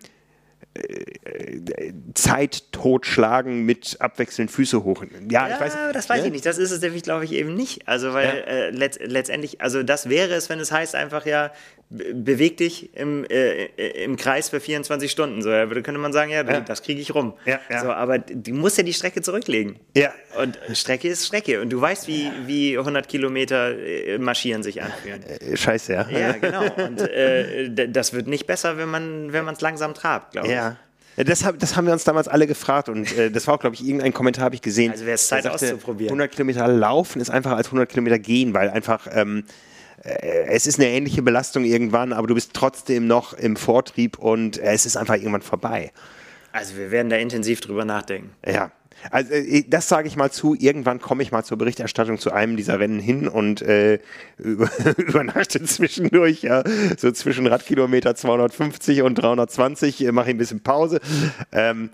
[0.76, 5.04] äh, Zeit totschlagen mit abwechselnd Füße hoch.
[5.30, 5.78] Ja, ja ich weiß.
[5.94, 6.28] Das weiß ne?
[6.28, 6.46] ich nicht.
[6.46, 7.88] Das ist es nämlich, glaube ich, eben nicht.
[7.88, 8.34] Also, weil ja.
[8.34, 11.52] äh, letzt, letztendlich, also das wäre es, wenn es heißt einfach ja,
[11.90, 13.66] beweg dich im, äh,
[14.04, 15.42] im Kreis für 24 Stunden.
[15.42, 16.62] So, da könnte man sagen, ja, ja.
[16.62, 17.34] das kriege ich rum.
[17.46, 17.82] Ja, ja.
[17.82, 19.78] So, aber du musst ja die Strecke zurücklegen.
[19.96, 20.12] Ja.
[20.42, 21.62] Und Strecke ist Strecke.
[21.62, 25.24] Und du weißt, wie, wie 100 Kilometer äh, marschieren sich anfühlen.
[25.24, 26.10] Äh, scheiße, ja.
[26.10, 26.64] Ja, genau.
[26.86, 30.54] Und äh, das wird nicht besser, wenn man wenn es langsam trabt, glaube ich.
[30.54, 30.78] Ja.
[31.16, 33.86] Das, das, haben wir uns damals alle gefragt und äh, das war auch, glaube ich,
[33.86, 34.92] irgendein Kommentar habe ich gesehen.
[34.92, 36.10] Also wäre es Zeit sagte, auszuprobieren.
[36.10, 39.52] 100 Kilometer laufen ist einfacher als 100 Kilometer gehen, weil einfach ähm, äh,
[40.02, 44.86] es ist eine ähnliche Belastung irgendwann, aber du bist trotzdem noch im Vortrieb und es
[44.86, 45.92] ist einfach irgendwann vorbei.
[46.52, 48.32] Also wir werden da intensiv drüber nachdenken.
[48.46, 48.72] Ja.
[49.12, 52.58] Also äh, das sage ich mal zu, irgendwann komme ich mal zur Berichterstattung zu einem
[52.58, 54.00] dieser Rennen hin und äh,
[54.38, 56.64] über, übernachte zwischendurch, ja,
[56.98, 61.00] so zwischen Radkilometer 250 und 320, äh, mache ich ein bisschen Pause.
[61.52, 61.90] Ähm,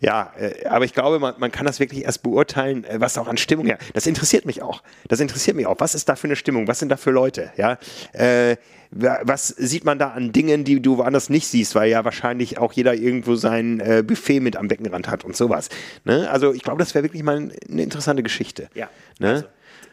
[0.00, 3.28] ja, äh, aber ich glaube, man, man kann das wirklich erst beurteilen, äh, was auch
[3.28, 3.78] an Stimmung her.
[3.94, 4.82] Das interessiert mich auch.
[5.08, 5.76] Das interessiert mich auch.
[5.78, 6.68] Was ist da für eine Stimmung?
[6.68, 7.50] Was sind da für Leute?
[7.56, 7.78] Ja,
[8.12, 8.56] äh,
[8.90, 12.72] was sieht man da an Dingen, die du woanders nicht siehst, weil ja wahrscheinlich auch
[12.72, 15.68] jeder irgendwo sein äh, Buffet mit am Beckenrand hat und sowas.
[16.04, 16.30] Ne?
[16.30, 18.68] Also ich glaube, das wäre wirklich mal eine interessante Geschichte.
[18.74, 18.88] Ja.
[19.18, 19.30] Ne?
[19.30, 19.44] Also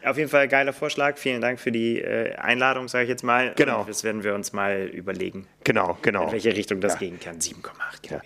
[0.05, 1.17] auf jeden Fall geiler Vorschlag.
[1.17, 3.53] Vielen Dank für die äh, Einladung, sage ich jetzt mal.
[3.55, 3.81] Genau.
[3.81, 5.47] Und das werden wir uns mal überlegen.
[5.63, 6.25] Genau, genau.
[6.25, 6.99] In welche Richtung das ja.
[6.99, 7.39] gehen kann.
[7.39, 8.21] 7,8 ja.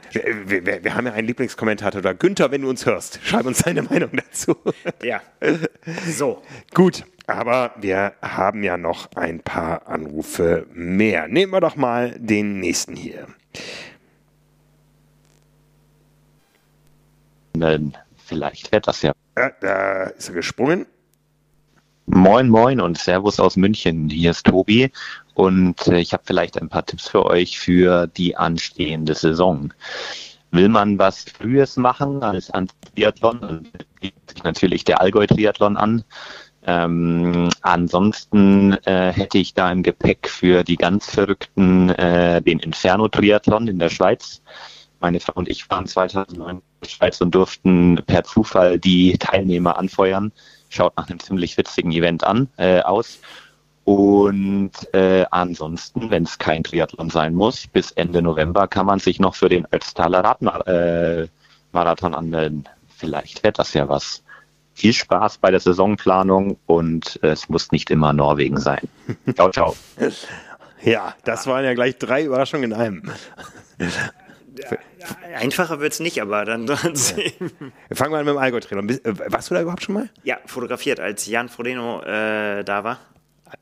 [0.45, 2.13] wir, wir, wir, haben ja einen Lieblingskommentator da.
[2.13, 4.55] Günther, wenn du uns hörst, schreib uns deine Meinung dazu.
[5.03, 5.21] Ja.
[6.07, 6.43] So.
[6.73, 7.05] Gut.
[7.27, 11.27] Aber wir haben ja noch ein paar Anrufe mehr.
[11.27, 13.27] Nehmen wir doch mal den nächsten hier.
[18.25, 19.13] Vielleicht wäre das ja.
[19.37, 19.51] ja.
[19.59, 20.85] Da ist er gesprungen.
[22.09, 24.09] Moin, moin und Servus aus München.
[24.09, 24.89] Hier ist Tobi
[25.33, 29.73] und äh, ich habe vielleicht ein paar Tipps für euch für die anstehende Saison.
[30.51, 32.49] Will man was Frühes machen als
[32.95, 33.67] Triathlon, dann
[33.99, 36.05] bietet sich natürlich der Allgäu-Triathlon an.
[36.65, 43.67] Ähm, ansonsten äh, hätte ich da im Gepäck für die ganz Verrückten äh, den Inferno-Triathlon
[43.67, 44.41] in der Schweiz.
[45.01, 49.77] Meine Frau und ich waren 2009 in der Schweiz und durften per Zufall die Teilnehmer
[49.77, 50.31] anfeuern.
[50.69, 53.19] Schaut nach einem ziemlich witzigen Event an äh, aus.
[53.87, 59.17] Und äh, ansonsten, wenn es kein Triathlon sein muss, bis Ende November kann man sich
[59.17, 62.67] noch für den Ötztaler Radmarathon äh, anmelden.
[62.97, 64.23] Vielleicht wird das ja was.
[64.73, 68.89] Viel Spaß bei der Saisonplanung und äh, es muss nicht immer Norwegen sein.
[69.35, 69.75] Ciao, ciao.
[70.83, 73.11] Ja, das waren ja gleich drei Überraschungen in einem.
[75.35, 77.31] Einfacher wird es nicht, aber dann trotzdem.
[77.91, 78.83] Fangen wir an mit dem Allgäu-Trainer.
[78.91, 80.09] Äh, warst du da überhaupt schon mal?
[80.23, 82.99] Ja, fotografiert, als Jan Frodeno äh, da war.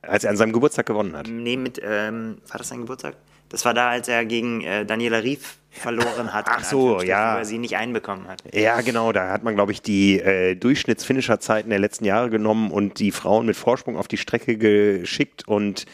[0.02, 1.28] Als er an seinem Geburtstag gewonnen hat?
[1.28, 3.16] Nee, mit, ähm, war das sein Geburtstag?
[3.50, 6.46] Das war da, als er gegen äh, Daniela Rief verloren hat.
[6.50, 7.36] Ach so, ja.
[7.36, 8.42] Weil sie nicht einbekommen hat.
[8.54, 9.12] Ja, genau.
[9.12, 13.46] Da hat man, glaube ich, die äh, Durchschnittsfinisherzeiten der letzten Jahre genommen und die Frauen
[13.46, 15.86] mit Vorsprung auf die Strecke geschickt und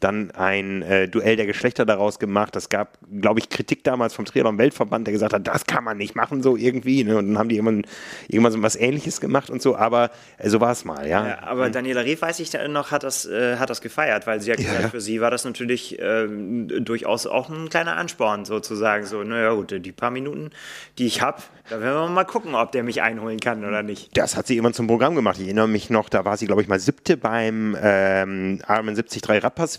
[0.00, 2.54] dann ein äh, Duell der Geschlechter daraus gemacht.
[2.54, 6.14] Das gab, glaube ich, Kritik damals vom Triathlon-Weltverband, der gesagt hat, das kann man nicht
[6.14, 7.04] machen so irgendwie.
[7.04, 7.16] Ne?
[7.16, 7.84] Und dann haben die irgendwann,
[8.28, 11.26] irgendwann so was Ähnliches gemacht und so, aber äh, so war es mal, ja.
[11.26, 14.52] ja aber Daniela Rief, weiß ich noch, hat das, äh, hat das gefeiert, weil sie
[14.52, 14.88] hat gesagt, ja.
[14.88, 19.06] für sie war das natürlich ähm, durchaus auch ein kleiner Ansporn sozusagen.
[19.06, 20.50] So, naja gut, die paar Minuten,
[20.98, 24.16] die ich habe, da werden wir mal gucken, ob der mich einholen kann oder nicht.
[24.16, 25.38] Das hat sie irgendwann zum Programm gemacht.
[25.38, 29.22] Ich erinnere mich noch, da war sie, glaube ich, mal siebte beim ähm, Ironman 73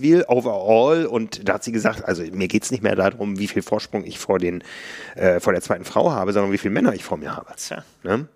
[0.10, 3.48] Rapperswil overall und da hat sie gesagt, also mir geht es nicht mehr darum, wie
[3.48, 4.64] viel Vorsprung ich vor, den,
[5.16, 7.54] äh, vor der zweiten Frau habe, sondern wie viele Männer ich vor mir habe.
[7.56, 7.84] Tja.
[8.04, 8.28] Ne?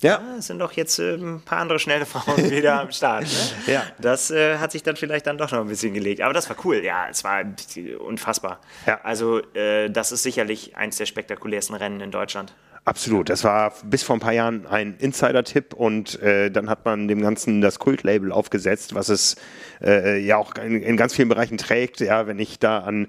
[0.00, 0.10] Ja.
[0.10, 0.36] ja.
[0.38, 3.24] Es sind doch jetzt äh, ein paar andere schnelle Frauen wieder am Start.
[3.24, 3.74] Ne?
[3.74, 3.82] Ja.
[3.98, 6.20] Das äh, hat sich dann vielleicht dann doch noch ein bisschen gelegt.
[6.20, 6.82] Aber das war cool.
[6.84, 7.42] Ja, es war
[8.00, 8.60] unfassbar.
[8.86, 9.00] Ja.
[9.02, 12.54] Also, äh, das ist sicherlich eins der spektakulärsten Rennen in Deutschland.
[12.84, 13.28] Absolut.
[13.28, 17.22] Das war bis vor ein paar Jahren ein Insider-Tipp und äh, dann hat man dem
[17.22, 19.36] Ganzen das Kult-Label aufgesetzt, was es
[19.80, 22.00] äh, ja auch in, in, ganz vielen Bereichen trägt.
[22.00, 23.06] Ja, wenn ich da an,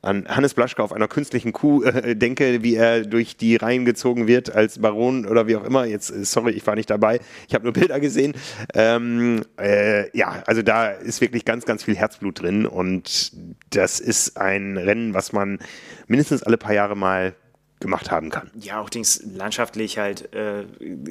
[0.00, 4.28] an Hannes Blaschke auf einer künstlichen Kuh äh, denke, wie er durch die Reihen gezogen
[4.28, 5.86] wird als Baron oder wie auch immer.
[5.86, 7.18] Jetzt, äh, sorry, ich war nicht dabei.
[7.48, 8.32] Ich habe nur Bilder gesehen.
[8.74, 13.32] Ähm, äh, ja, also da ist wirklich ganz, ganz viel Herzblut drin und
[13.70, 15.58] das ist ein Rennen, was man
[16.06, 17.34] mindestens alle paar Jahre mal
[17.80, 18.50] gemacht haben kann.
[18.54, 20.64] Ja, auch Dings landschaftlich halt äh,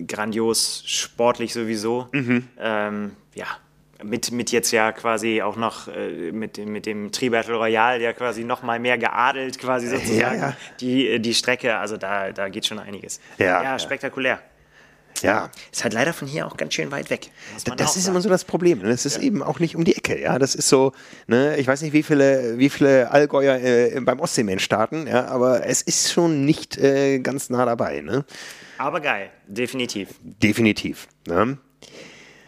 [0.07, 2.07] grandios, sportlich sowieso.
[2.11, 2.47] Mhm.
[2.59, 3.45] Ähm, ja,
[4.03, 8.13] mit, mit jetzt ja quasi auch noch äh, mit, dem, mit dem Tri-Battle Royale ja
[8.13, 10.57] quasi noch mal mehr geadelt quasi sozusagen ja, ja.
[10.79, 13.19] Die, die Strecke, also da, da geht schon einiges.
[13.37, 14.39] Ja, ja spektakulär.
[15.21, 15.49] Ja.
[15.71, 17.29] Ist halt leider von hier auch ganz schön weit weg.
[17.77, 18.15] Das ist sagen.
[18.15, 18.79] immer so das Problem.
[18.79, 18.89] Ne?
[18.89, 19.23] Das ist ja.
[19.23, 20.19] eben auch nicht um die Ecke.
[20.19, 20.91] Ja, das ist so,
[21.27, 21.57] ne?
[21.57, 25.81] ich weiß nicht, wie viele, wie viele Allgäuer äh, beim Ostseeman starten, ja, aber es
[25.81, 28.01] ist schon nicht äh, ganz nah dabei.
[28.01, 28.25] Ne?
[28.77, 30.09] Aber geil, definitiv.
[30.21, 31.07] Definitiv.
[31.27, 31.57] Ne?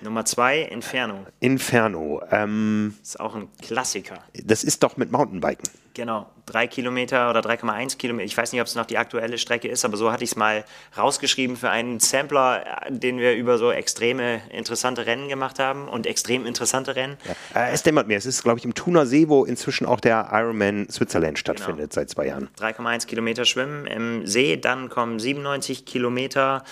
[0.01, 1.25] Nummer zwei, Inferno.
[1.39, 2.21] Inferno.
[2.29, 4.19] Ähm, ist auch ein Klassiker.
[4.43, 5.67] Das ist doch mit Mountainbiken.
[5.93, 8.25] Genau, drei Kilometer oder 3,1 Kilometer.
[8.25, 10.35] Ich weiß nicht, ob es noch die aktuelle Strecke ist, aber so hatte ich es
[10.35, 10.65] mal
[10.97, 16.45] rausgeschrieben für einen Sampler, den wir über so extreme interessante Rennen gemacht haben und extrem
[16.45, 17.17] interessante Rennen.
[17.53, 17.61] Ja.
[17.61, 18.17] Äh, es dämmert mir.
[18.17, 21.93] Es ist, glaube ich, im Thuner See, wo inzwischen auch der Ironman Switzerland stattfindet genau.
[21.93, 22.49] seit zwei Jahren.
[22.59, 26.63] 3,1 Kilometer schwimmen im See, dann kommen 97 Kilometer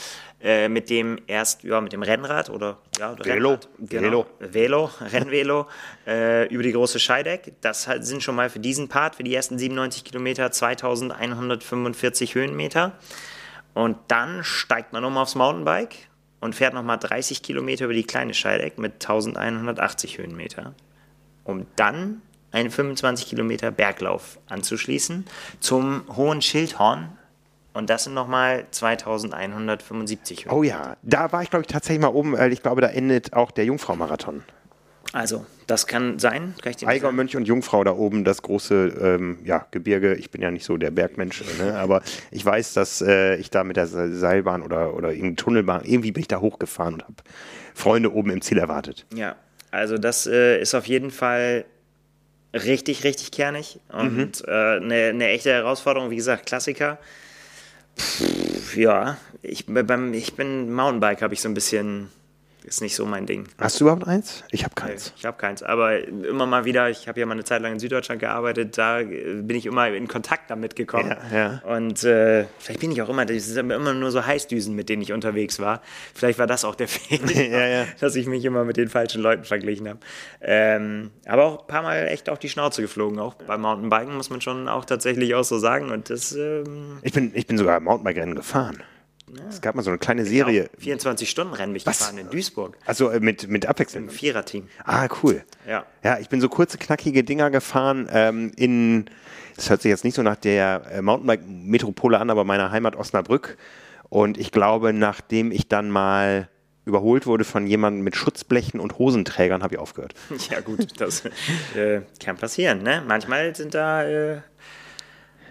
[0.46, 3.50] äh, mit dem erst, ja, mit dem Rennrad oder ja, Velo.
[3.50, 4.26] Rennrad, genau, Velo.
[4.40, 5.68] Velo, Rennvelo
[6.06, 7.54] äh, über die große Scheideck.
[7.62, 12.92] Das sind schon mal für diesen Part, für die ersten 97 Kilometer 2145 Höhenmeter.
[13.74, 15.96] Und dann steigt man um aufs Mountainbike
[16.42, 20.76] und fährt nochmal 30 Kilometer über die kleine Scheideck mit 1180 Höhenmeter.
[21.44, 22.22] Um dann
[22.52, 25.26] einen 25 Kilometer Berglauf anzuschließen
[25.60, 27.18] zum Hohen Schildhorn
[27.76, 30.54] und das sind nochmal 2175 Höhen.
[30.54, 33.34] Oh ja, da war ich, glaube ich, tatsächlich mal oben, weil ich glaube, da endet
[33.34, 34.44] auch der Jungfrau-Marathon.
[35.12, 36.56] Also, das kann sein.
[36.62, 40.16] Kann Eiger, Mönch und Jungfrau da oben, das große ähm, ja, Gebirge.
[40.16, 41.78] Ich bin ja nicht so der Bergmensch, ne?
[41.78, 42.02] aber
[42.32, 46.22] ich weiß, dass äh, ich da mit der Seilbahn oder, oder irgendeine Tunnelbahn, irgendwie bin
[46.22, 47.16] ich da hochgefahren und habe
[47.74, 49.06] Freunde oben im Ziel erwartet.
[49.14, 49.36] Ja,
[49.72, 51.66] also das äh, ist auf jeden Fall
[52.54, 54.32] richtig, richtig kernig und mhm.
[54.48, 56.10] äh, eine, eine echte Herausforderung.
[56.10, 57.00] Wie gesagt, Klassiker.
[57.98, 62.10] Pff, ja, ich, beim, ich bin Mountainbike, habe ich so ein bisschen
[62.66, 63.48] ist nicht so mein Ding.
[63.60, 64.44] Hast du überhaupt eins?
[64.52, 65.14] Ich habe keins.
[65.18, 65.64] Ich habe keins.
[65.64, 69.02] Aber immer mal wieder, ich habe ja mal eine Zeit lang in Süddeutschland gearbeitet, da
[69.02, 71.16] bin ich immer in Kontakt damit gekommen.
[71.32, 71.76] Ja, ja.
[71.76, 75.02] Und äh, vielleicht bin ich auch immer, das sind immer nur so Heißdüsen, mit denen
[75.02, 75.82] ich unterwegs war.
[76.14, 77.86] Vielleicht war das auch der Fehler, ja, ja.
[78.00, 80.00] dass ich mich immer mit den falschen Leuten verglichen habe.
[80.42, 83.20] Ähm, aber auch ein paar Mal echt auf die Schnauze geflogen.
[83.20, 85.92] Auch beim Mountainbiken muss man schon auch tatsächlich auch so sagen.
[85.92, 88.84] Und das, ähm ich, bin, ich bin sogar Mountainbike-Rennen gefahren.
[89.50, 90.70] Es gab mal so eine kleine Serie.
[90.82, 92.00] 24-Stunden-Rennen bin ich Was?
[92.00, 92.78] gefahren in Duisburg.
[92.86, 94.04] Also äh, mit, mit Abwechslung.
[94.04, 94.68] Im Viererteam.
[94.84, 95.44] Ah, cool.
[95.68, 95.86] Ja.
[96.04, 99.06] Ja, ich bin so kurze, knackige Dinger gefahren ähm, in,
[99.56, 103.58] das hört sich jetzt nicht so nach der äh, Mountainbike-Metropole an, aber meiner Heimat Osnabrück.
[104.10, 106.50] Und ich glaube, nachdem ich dann mal
[106.86, 110.14] überholt wurde von jemandem mit Schutzblechen und Hosenträgern, habe ich aufgehört.
[110.52, 111.24] Ja, gut, das
[111.76, 112.84] äh, kann passieren.
[112.84, 113.04] Ne?
[113.08, 114.42] Manchmal sind da äh,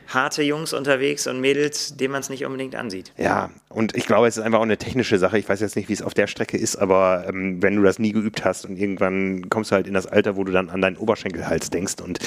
[0.08, 3.12] harte Jungs unterwegs und Mädels, denen man es nicht unbedingt ansieht.
[3.16, 5.38] Ja, und ich glaube, es ist einfach auch eine technische Sache.
[5.38, 7.98] Ich weiß jetzt nicht, wie es auf der Strecke ist, aber ähm, wenn du das
[7.98, 10.80] nie geübt hast und irgendwann kommst du halt in das Alter, wo du dann an
[10.80, 12.18] deinen Oberschenkelhals denkst und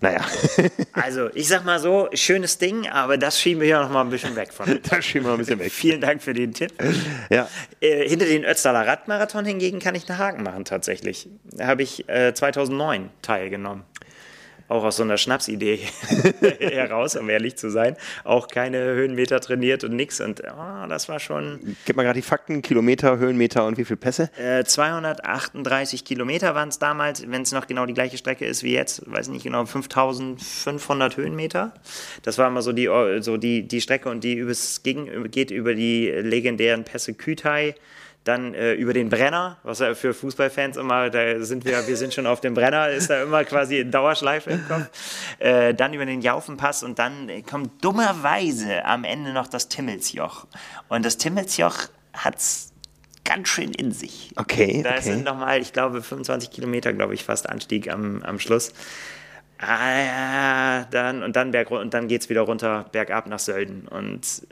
[0.00, 0.20] naja,
[0.92, 4.10] Also, ich sag mal so, schönes Ding, aber das schieben wir ja noch mal ein
[4.10, 4.78] bisschen weg von.
[4.90, 5.72] da schieben wir ein bisschen weg.
[5.72, 6.72] Vielen Dank für den Tipp.
[7.30, 7.48] Ja,
[7.80, 11.28] Äh, hinter den Ötztaler Radmarathon hingegen kann ich einen Haken machen, tatsächlich.
[11.44, 13.82] Da habe ich äh, 2009 teilgenommen.
[14.68, 15.80] Auch aus so einer Schnapsidee
[16.58, 17.96] heraus, um ehrlich zu sein.
[18.24, 20.20] Auch keine Höhenmeter trainiert und nix.
[20.20, 23.96] Und oh, das war schon gib mal gerade die Fakten, Kilometer, Höhenmeter und wie viel
[23.96, 24.30] Pässe?
[24.38, 28.72] äh, 238 Kilometer waren es damals, wenn es noch genau die gleiche Strecke ist wie
[28.72, 31.72] jetzt, weiß nicht genau, 5500 Höhenmeter.
[32.22, 32.88] Das war immer so die,
[33.20, 37.74] so die, die Strecke und die übers, ging, geht über die legendären Pässe Kütai,
[38.24, 42.14] dann äh, über den Brenner, was ja für Fußballfans immer, da sind wir, wir sind
[42.14, 44.88] schon auf dem Brenner, ist da immer quasi in Dauerschleife im Kopf.
[45.38, 50.46] Äh, dann über den Jaufenpass und dann kommt dummerweise am Ende noch das Timmelsjoch.
[50.88, 51.74] Und das Timmelsjoch
[52.14, 52.72] hat's
[53.24, 54.32] ganz schön in sich.
[54.36, 55.02] Okay, Da okay.
[55.02, 58.72] sind nochmal, ich glaube, 25 Kilometer, glaube ich, fast Anstieg am, am Schluss.
[59.58, 63.88] Ah, ja, dann, und dann, berg, und dann geht es wieder runter, bergab nach Sölden.
[63.88, 64.46] Und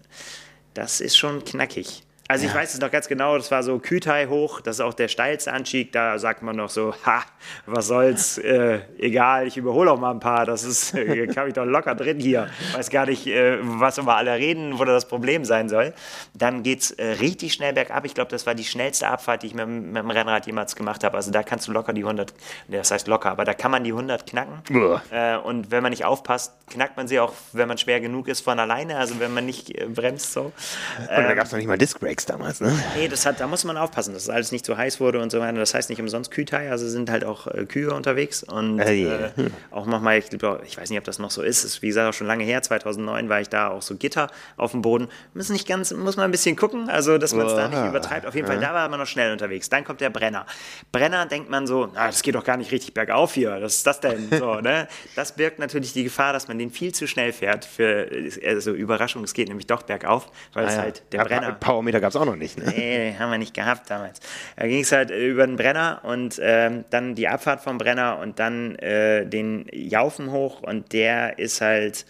[0.75, 2.03] das ist schon knackig.
[2.33, 4.95] Also ich weiß es noch ganz genau, das war so Kütai hoch, das ist auch
[4.95, 7.23] der steilste Anstieg, da sagt man noch so, ha,
[7.67, 11.55] was soll's, äh, egal, ich überhole auch mal ein paar, das ist, äh, kann ich
[11.55, 12.49] doch locker drin hier.
[12.75, 15.93] Weiß gar nicht, äh, was immer alle reden, wo da das Problem sein soll.
[16.33, 19.55] Dann geht's äh, richtig schnell bergab, ich glaube, das war die schnellste Abfahrt, die ich
[19.55, 21.17] mit, dem- mit dem Rennrad jemals gemacht habe.
[21.19, 22.33] Also da kannst du locker die 100,
[22.69, 24.63] ne, das heißt locker, aber da kann man die 100 knacken.
[25.11, 28.41] Äh, und wenn man nicht aufpasst, knackt man sie auch, wenn man schwer genug ist,
[28.41, 30.53] von alleine, also wenn man nicht äh, bremst so.
[30.99, 32.73] Und da gab es noch nicht mal Disc Brakes damals, ne?
[32.97, 35.31] Nee, das hat, da muss man aufpassen, dass das alles nicht zu heiß wurde und
[35.31, 35.59] so weiter.
[35.59, 39.27] Das heißt nicht umsonst Kühtei, also sind halt auch äh, Kühe unterwegs und Ah, yeah.
[39.37, 42.09] äh, auch nochmal, ich, ich weiß nicht, ob das noch so ist, ist wie gesagt
[42.09, 45.09] auch schon lange her, 2009 war ich da auch so Gitter auf dem Boden.
[45.35, 48.27] Müssen nicht ganz, muss man ein bisschen gucken, also dass man es da nicht übertreibt.
[48.27, 49.69] Auf jeden Fall, da war man noch schnell unterwegs.
[49.69, 50.47] Dann kommt der Brenner.
[50.93, 53.87] Brenner denkt man so, na, das geht doch gar nicht richtig bergauf hier, was ist
[53.87, 54.29] das denn?
[54.31, 54.89] So, ne?
[55.17, 57.65] Das birgt natürlich die Gefahr, dass man den viel zu schnell fährt.
[57.65, 58.09] Für,
[58.47, 60.83] also Überraschung, es geht nämlich doch bergauf, weil es Ah, ja.
[60.83, 61.53] halt der Ja, Brenner.
[61.53, 62.65] Powermeter gab es auch noch nicht, ne?
[62.67, 64.19] Nee, haben wir nicht gehabt damals.
[64.57, 68.19] Da ging es halt äh, über den Brenner und ähm, dann die Abfahrt vom Brenner
[68.19, 72.05] und dann äh, den Jaufen hoch und der ist halt,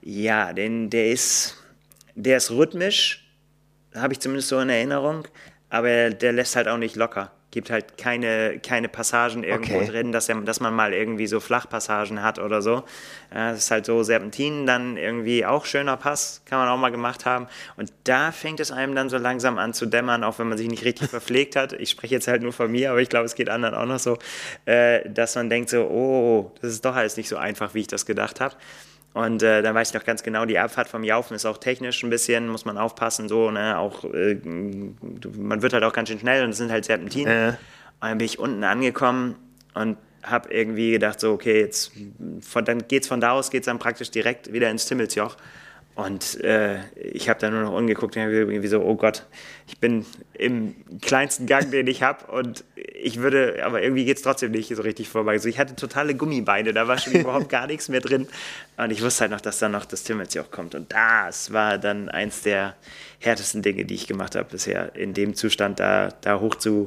[0.00, 1.62] ja, den, der ist,
[2.14, 3.28] der ist rhythmisch,
[3.94, 5.28] habe ich zumindest so in Erinnerung,
[5.68, 7.30] aber der lässt halt auch nicht locker.
[7.50, 9.86] Gibt halt keine, keine Passagen irgendwo Okay.
[9.86, 12.84] drin, dass, er, dass man mal irgendwie so Flachpassagen hat oder so.
[13.30, 17.24] Das ist halt so Serpentinen, dann irgendwie auch schöner Pass, kann man auch mal gemacht
[17.24, 17.46] haben.
[17.76, 20.68] Und da fängt es einem dann so langsam an zu dämmern, auch wenn man sich
[20.68, 21.72] nicht richtig verpflegt hat.
[21.72, 23.98] Ich spreche jetzt halt nur von mir, aber ich glaube, es geht anderen auch noch
[23.98, 24.18] so,
[24.66, 27.86] äh, dass man denkt so, oh, das ist doch alles nicht so einfach, wie ich
[27.88, 28.54] das gedacht habe.
[29.14, 32.02] Und äh, dann weiß ich noch ganz genau, die Abfahrt vom Jaufen ist auch technisch
[32.02, 36.20] ein bisschen, muss man aufpassen, so, ne, auch, äh, man wird halt auch ganz schön
[36.20, 37.32] schnell und es sind halt Serpentinen.
[37.32, 37.48] Äh.
[38.00, 39.34] Und dann bin ich unten angekommen
[39.74, 41.92] und habe irgendwie gedacht, so, okay, jetzt,
[42.40, 45.36] von, dann geht's von da aus, geht's dann praktisch direkt wieder ins Timmelsjoch.
[45.98, 49.26] Und äh, ich habe dann nur noch umgeguckt und irgendwie so, oh Gott,
[49.66, 54.22] ich bin im kleinsten Gang, den ich habe und ich würde, aber irgendwie geht es
[54.22, 55.32] trotzdem nicht so richtig vorbei.
[55.32, 58.28] Also ich hatte totale Gummibeine, da war schon überhaupt gar nichts mehr drin.
[58.76, 60.76] Und ich wusste halt noch, dass dann noch das Timmelsjoch kommt.
[60.76, 62.76] Und das war dann eins der
[63.18, 66.86] härtesten Dinge, die ich gemacht habe bisher, in dem Zustand da, da hoch zu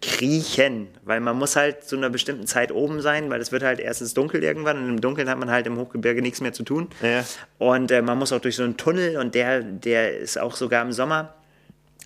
[0.00, 3.80] kriechen, weil man muss halt zu einer bestimmten Zeit oben sein, weil es wird halt
[3.80, 6.88] erstens dunkel irgendwann und im Dunkeln hat man halt im Hochgebirge nichts mehr zu tun.
[7.02, 7.24] Ja.
[7.58, 10.82] Und äh, man muss auch durch so einen Tunnel und der, der ist auch sogar
[10.82, 11.34] im Sommer.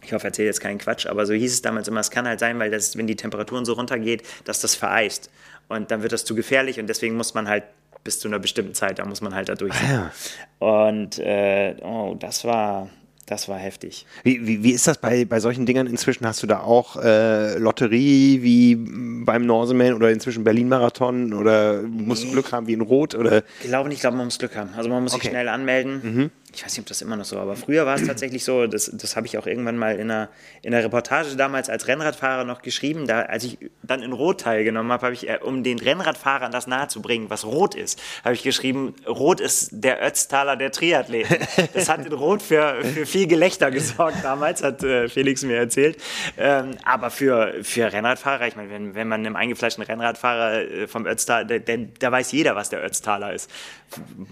[0.05, 2.27] Ich hoffe, ich erzähle jetzt keinen Quatsch, aber so hieß es damals immer, es kann
[2.27, 5.31] halt sein, weil das, wenn die Temperaturen so runtergeht, dass das vereist.
[5.69, 7.65] Und dann wird das zu gefährlich und deswegen muss man halt
[8.05, 9.75] bis zu einer bestimmten Zeit, da muss man halt da durch.
[9.81, 10.11] Ja.
[10.59, 12.89] Und äh, oh, das war,
[13.33, 14.07] das war heftig.
[14.23, 16.27] Wie, wie, wie ist das bei, bei solchen Dingern inzwischen?
[16.27, 18.77] Hast du da auch äh, Lotterie wie
[19.25, 23.15] beim Norseman oder inzwischen Berlin-Marathon oder musst du Glück haben wie in Rot?
[23.15, 23.43] Oder?
[23.63, 24.71] Ich glaube nicht, ich glaube, man muss Glück haben.
[24.77, 25.23] Also man muss Okay.
[25.23, 26.31] sich schnell anmelden.
[26.55, 28.91] Ich weiß nicht, ob das immer noch so, aber früher war es tatsächlich so, das,
[28.93, 30.29] das habe ich auch irgendwann mal in einer,
[30.61, 34.93] in einer Reportage damals als Rennradfahrer noch geschrieben, da, als ich dann in Rot teilgenommen
[34.93, 38.95] habe, habe ich, äh, um den Rennradfahrern das nahezubringen, was Rot ist, habe ich geschrieben,
[39.09, 41.39] Rot ist der Ötztaler der Triathleten.
[41.73, 45.97] Das hat in Rot für, für viel Gelächter gesorgt damals, hat äh, Felix mir erzählt.
[46.37, 51.07] Ähm, aber für, für Rennradfahrer, ich meine, wenn, wenn man einem eingefleischten Rennradfahrer äh, vom
[51.07, 53.51] Ötztaler, da weiß jeder, was der Ötztaler ist.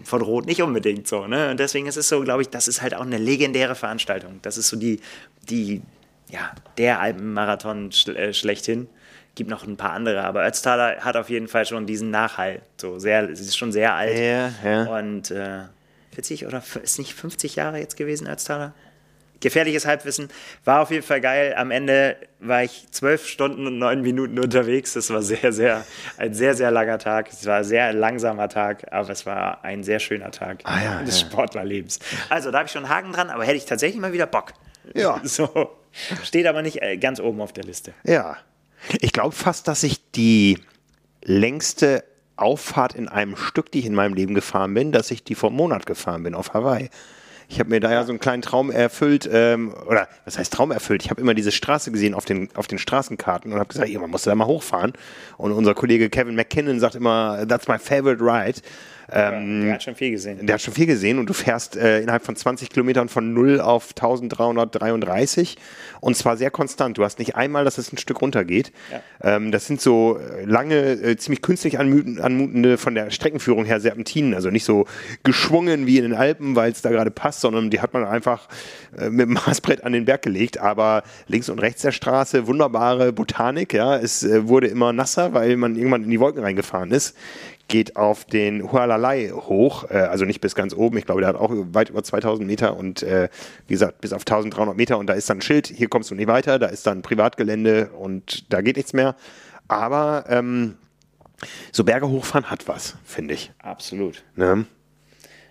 [0.04, 1.26] Von Rot nicht unbedingt so.
[1.26, 1.50] Ne?
[1.50, 4.40] Und deswegen ist es so, glaube ich, das ist halt auch eine legendäre Veranstaltung.
[4.42, 5.00] Das ist so die,
[5.48, 5.80] die
[6.28, 8.88] ja, der Alpenmarathon äh, schlechthin.
[9.34, 12.62] Gibt noch ein paar andere, aber Ötztaler hat auf jeden Fall schon diesen Nachhall.
[12.76, 14.18] So sehr, es ist schon sehr alt.
[14.18, 14.98] Ja, ja.
[14.98, 15.62] Und äh,
[16.12, 18.74] 40 oder ist nicht 50 Jahre jetzt gewesen, Ötztaler?
[19.41, 20.28] Gefährliches Halbwissen.
[20.64, 21.55] War auf jeden Fall geil.
[21.57, 24.95] Am Ende war ich zwölf Stunden und neun Minuten unterwegs.
[24.95, 25.84] Das war sehr, sehr,
[26.16, 27.28] ein sehr, sehr langer Tag.
[27.32, 31.03] Es war ein sehr langsamer Tag, aber es war ein sehr schöner Tag ah, ja,
[31.03, 31.26] des ja.
[31.26, 31.99] Sportlerlebens.
[32.28, 34.53] Also da habe ich schon einen Haken dran, aber hätte ich tatsächlich mal wieder Bock.
[34.95, 35.20] Ja.
[35.24, 35.70] So.
[36.22, 37.93] Steht aber nicht äh, ganz oben auf der Liste.
[38.05, 38.36] Ja.
[39.01, 40.59] Ich glaube fast, dass ich die
[41.22, 42.05] längste
[42.36, 45.51] Auffahrt in einem Stück, die ich in meinem Leben gefahren bin, dass ich die vor
[45.51, 46.91] einem Monat gefahren bin auf Hawaii.
[47.51, 50.70] Ich habe mir da ja so einen kleinen Traum erfüllt, ähm, oder was heißt Traum
[50.70, 51.03] erfüllt?
[51.03, 54.09] Ich habe immer diese Straße gesehen auf den, auf den Straßenkarten und habe gesagt, man
[54.09, 54.92] muss da mal hochfahren.
[55.36, 58.61] Und unser Kollege Kevin McKinnon sagt immer, that's my favorite ride.
[59.12, 60.46] Ähm, der hat schon viel gesehen.
[60.46, 63.61] Der hat schon viel gesehen und du fährst äh, innerhalb von 20 Kilometern von 0
[63.61, 65.56] auf 1333
[66.00, 66.98] und zwar sehr konstant.
[66.98, 68.72] Du hast nicht einmal, dass es ein Stück runtergeht.
[68.90, 69.36] Ja.
[69.36, 74.34] Ähm, das sind so äh, lange, äh, ziemlich künstlich anmutende von der Streckenführung her Serpentinen,
[74.34, 74.86] also nicht so
[75.24, 78.48] geschwungen wie in den Alpen, weil es da gerade passt, sondern die hat man einfach
[78.96, 80.58] äh, mit dem Maßbrett an den Berg gelegt.
[80.58, 83.72] Aber links und rechts der Straße wunderbare Botanik.
[83.74, 87.16] Ja, es äh, wurde immer nasser, weil man irgendwann in die Wolken reingefahren ist
[87.70, 91.36] geht auf den Hualalai hoch, äh, also nicht bis ganz oben, ich glaube, der hat
[91.36, 93.30] auch weit über 2000 Meter und äh,
[93.66, 96.14] wie gesagt, bis auf 1300 Meter und da ist dann ein Schild, hier kommst du
[96.14, 99.16] nicht weiter, da ist dann Privatgelände und da geht nichts mehr.
[99.68, 100.74] Aber ähm,
[101.72, 103.52] so Berge hochfahren hat was, finde ich.
[103.58, 104.24] Absolut.
[104.34, 104.66] Ne?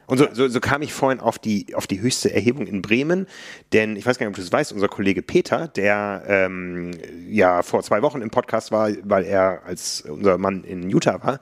[0.10, 3.28] Und so, so, so, kam ich vorhin auf die, auf die höchste Erhebung in Bremen,
[3.74, 6.91] denn ich weiß gar nicht, ob du es weißt, unser Kollege Peter, der ähm,
[7.30, 11.39] ja vor zwei Wochen im Podcast war, weil er als unser Mann in Utah war,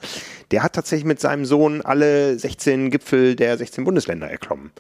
[0.52, 4.72] der hat tatsächlich mit seinem Sohn alle 16 Gipfel der 16 Bundesländer erklommen.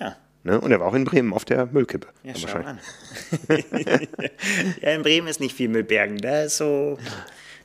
[0.00, 0.16] Ja.
[0.42, 0.58] Ne?
[0.58, 2.08] Und er war auch in Bremen auf der Müllkippe.
[2.22, 2.80] Ja, schau an.
[4.80, 6.16] ja, in Bremen ist nicht viel mit Bergen.
[6.16, 6.98] Da ist so.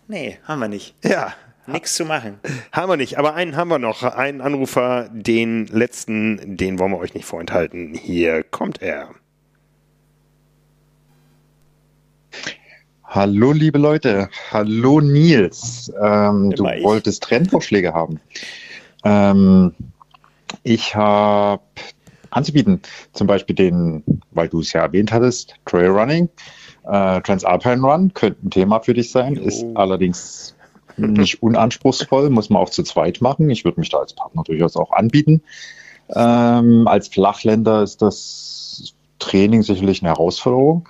[0.09, 0.93] Nee, haben wir nicht.
[1.05, 1.33] Ja,
[1.65, 2.39] Nichts zu machen.
[2.71, 4.03] Haben wir nicht, aber einen haben wir noch.
[4.03, 7.93] Einen Anrufer, den letzten, den wollen wir euch nicht vorenthalten.
[7.93, 9.09] Hier kommt er.
[13.03, 14.29] Hallo, liebe Leute.
[14.51, 15.91] Hallo, Nils.
[16.01, 16.83] Ähm, du ich.
[16.83, 18.19] wolltest Trendvorschläge haben.
[19.05, 19.73] Ähm,
[20.63, 21.61] ich habe
[22.31, 22.81] anzubieten,
[23.13, 26.27] zum Beispiel den, weil du es ja erwähnt hattest, Trailrunning.
[26.85, 29.45] Äh, Transalpine Run könnte ein Thema für dich sein, oh.
[29.45, 30.52] ist allerdings
[30.97, 33.49] nicht unanspruchsvoll, muss man auch zu zweit machen.
[33.49, 35.41] Ich würde mich da als Partner durchaus auch anbieten.
[36.09, 40.89] Ähm, als Flachländer ist das Training sicherlich eine Herausforderung.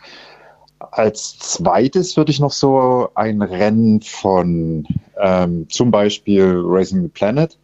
[0.80, 4.86] Als zweites würde ich noch so ein Rennen von
[5.20, 7.58] ähm, zum Beispiel Racing the Planet.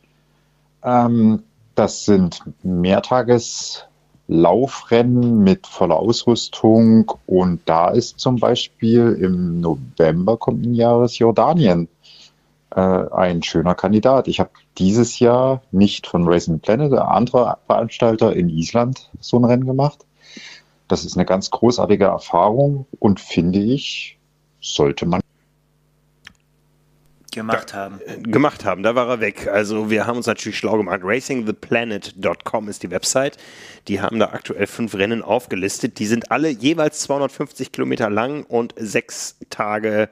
[0.84, 1.44] Ähm,
[1.76, 11.20] das sind Mehrtageslaufrennen mit voller Ausrüstung und da ist zum Beispiel im November kommenden Jahres
[11.20, 11.88] Jordanien
[12.76, 14.28] äh, ein schöner Kandidat.
[14.28, 19.46] Ich habe dieses Jahr nicht von Racing Planet, der andere Veranstalter in Island, so ein
[19.46, 20.06] Rennen gemacht.
[20.88, 24.18] Das ist eine ganz großartige Erfahrung und finde ich,
[24.60, 25.22] sollte man
[27.32, 28.00] gemacht haben.
[28.06, 29.48] Da, äh, gemacht haben, da war er weg.
[29.48, 31.02] Also wir haben uns natürlich schlau gemacht.
[31.04, 33.38] RacingThePlanet.com ist die Website.
[33.88, 36.00] Die haben da aktuell fünf Rennen aufgelistet.
[36.00, 40.10] Die sind alle jeweils 250 Kilometer lang und sechs Tage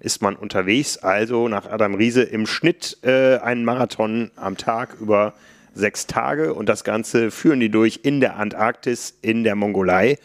[0.00, 0.98] ist man unterwegs.
[0.98, 5.34] Also nach Adam Riese im Schnitt äh, einen Marathon am Tag über
[5.74, 10.18] sechs Tage und das Ganze führen die durch in der Antarktis, in der Mongolei,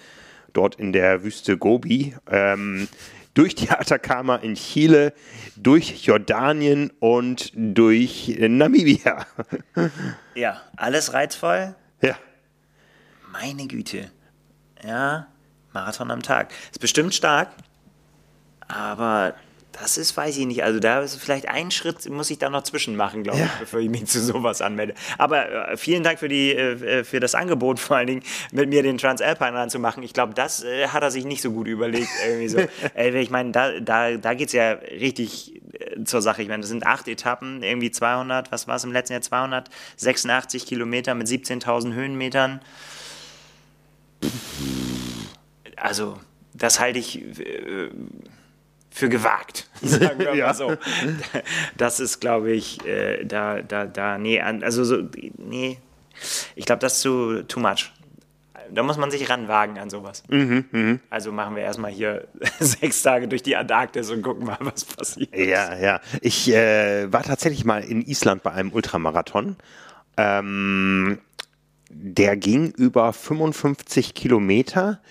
[0.53, 2.87] dort in der Wüste Gobi, ähm,
[3.33, 5.13] durch die Atacama in Chile,
[5.55, 9.25] durch Jordanien und durch Namibia.
[10.35, 11.75] Ja, alles reizvoll.
[12.01, 12.15] Ja.
[13.31, 14.09] Meine Güte.
[14.83, 15.27] Ja,
[15.73, 16.51] Marathon am Tag.
[16.71, 17.49] Ist bestimmt stark,
[18.67, 19.35] aber
[19.73, 20.63] das ist, weiß ich nicht.
[20.63, 23.79] Also da ist vielleicht ein Schritt, muss ich da noch zwischen machen, glaube ich, bevor
[23.79, 24.93] ich mich zu sowas anmelde.
[25.17, 28.69] Aber äh, vielen Dank für, die, äh, äh, für das Angebot, vor allen Dingen mit
[28.69, 30.03] mir den Transalpine ranzumachen.
[30.03, 32.09] Ich glaube, das äh, hat er sich nicht so gut überlegt.
[32.25, 32.59] Irgendwie so.
[32.95, 35.61] ich meine, da, da, da geht es ja richtig
[36.05, 36.43] zur Sache.
[36.43, 40.67] Ich meine, das sind acht Etappen, irgendwie 200, was war es im letzten Jahr, 286
[40.67, 42.61] Kilometer mit 17.000 Höhenmetern.
[45.75, 46.19] Also,
[46.53, 47.89] das halte ich äh,
[48.93, 50.47] für gewagt, sagen wir ja.
[50.47, 50.75] mal so.
[51.77, 54.97] Das ist, glaube ich, äh, da, da, da, nee, also so,
[55.37, 55.79] nee,
[56.55, 57.91] ich glaube, das ist zu too much.
[58.71, 60.23] Da muss man sich ranwagen an sowas.
[60.29, 60.99] Mhm, mh.
[61.09, 62.27] Also machen wir erstmal hier
[62.59, 65.35] sechs Tage durch die Antarktis und gucken mal, was passiert.
[65.35, 65.99] Ja, ja.
[66.21, 69.57] Ich äh, war tatsächlich mal in Island bei einem Ultramarathon.
[70.17, 71.19] Ähm,
[71.89, 75.01] der ging über 55 Kilometer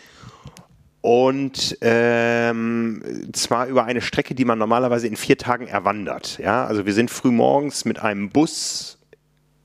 [1.03, 6.39] und ähm, zwar über eine Strecke, die man normalerweise in vier Tagen erwandert.
[6.39, 8.99] Ja, also wir sind frühmorgens mit einem Bus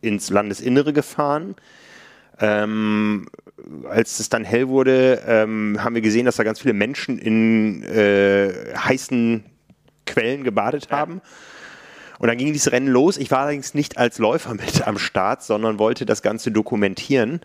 [0.02, 1.56] ins Landesinnere gefahren.
[2.40, 3.28] Ähm,
[3.88, 7.84] als es dann hell wurde, ähm, haben wir gesehen, dass da ganz viele Menschen in
[7.84, 9.44] äh, heißen
[10.08, 11.22] Quellen gebadet haben.
[12.18, 13.18] Und dann ging dieses Rennen los.
[13.18, 17.42] Ich war allerdings nicht als Läufer mit am Start, sondern wollte das Ganze dokumentieren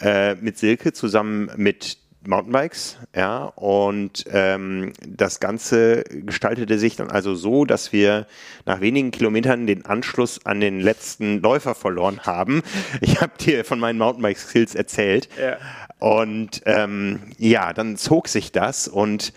[0.00, 1.98] äh, mit Silke zusammen mit
[2.28, 8.26] Mountainbikes, ja, und ähm, das Ganze gestaltete sich dann also so, dass wir
[8.64, 12.62] nach wenigen Kilometern den Anschluss an den letzten Läufer verloren haben.
[13.00, 15.28] Ich habe dir von meinen Mountainbike-Skills erzählt.
[15.40, 15.58] Ja.
[15.98, 19.32] Und ähm, ja, dann zog sich das und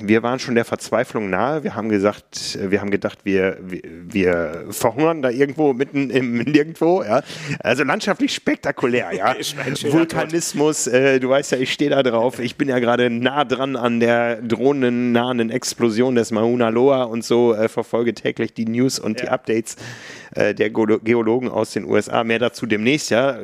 [0.00, 1.62] wir waren schon der Verzweiflung nahe.
[1.62, 7.02] Wir haben gesagt, wir haben gedacht, wir, wir, wir verhungern da irgendwo mitten im Nirgendwo.
[7.02, 7.22] Ja.
[7.60, 9.34] Also landschaftlich spektakulär, ja.
[9.92, 12.38] Vulkanismus, äh, du weißt ja, ich stehe da drauf.
[12.38, 17.24] Ich bin ja gerade nah dran an der drohenden, nahenden Explosion des Mauna Loa und
[17.24, 19.26] so äh, verfolge täglich die News und ja.
[19.26, 19.76] die Updates
[20.34, 22.24] äh, der Geologen aus den USA.
[22.24, 23.38] Mehr dazu demnächst, ja.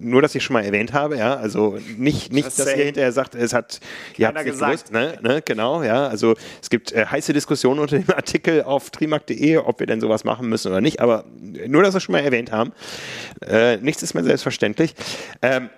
[0.00, 1.36] Nur, dass ich schon mal erwähnt habe, ja.
[1.36, 3.80] Also nicht, nicht dass ihr hinterher sagt, es hat,
[4.16, 4.90] ihr habt gesagt.
[4.90, 5.18] Gewusst, ne?
[5.22, 5.42] ne?
[5.44, 6.06] Genau, ja.
[6.06, 10.24] Also es gibt äh, heiße Diskussionen unter dem Artikel auf trimark.de, ob wir denn sowas
[10.24, 11.00] machen müssen oder nicht.
[11.00, 11.24] Aber
[11.66, 12.72] nur, dass wir schon mal erwähnt haben.
[13.46, 14.94] Äh, nichts ist mir selbstverständlich.
[15.42, 15.70] Ähm,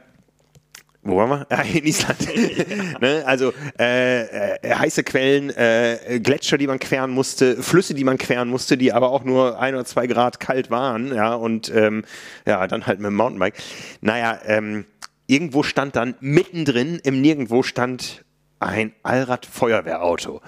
[1.03, 1.47] wo waren wir?
[1.51, 2.29] Ah, in Island.
[3.01, 3.23] ne?
[3.25, 8.49] Also äh, äh, heiße Quellen, äh, Gletscher, die man queren musste, Flüsse, die man queren
[8.49, 12.05] musste, die aber auch nur ein oder zwei Grad kalt waren, ja, und ähm,
[12.47, 13.55] ja, dann halt mit dem Mountainbike.
[14.01, 14.85] Naja, ähm,
[15.27, 18.25] irgendwo stand dann mittendrin im Nirgendwo stand
[18.59, 20.43] ein Allrad-Feuerwehrauto.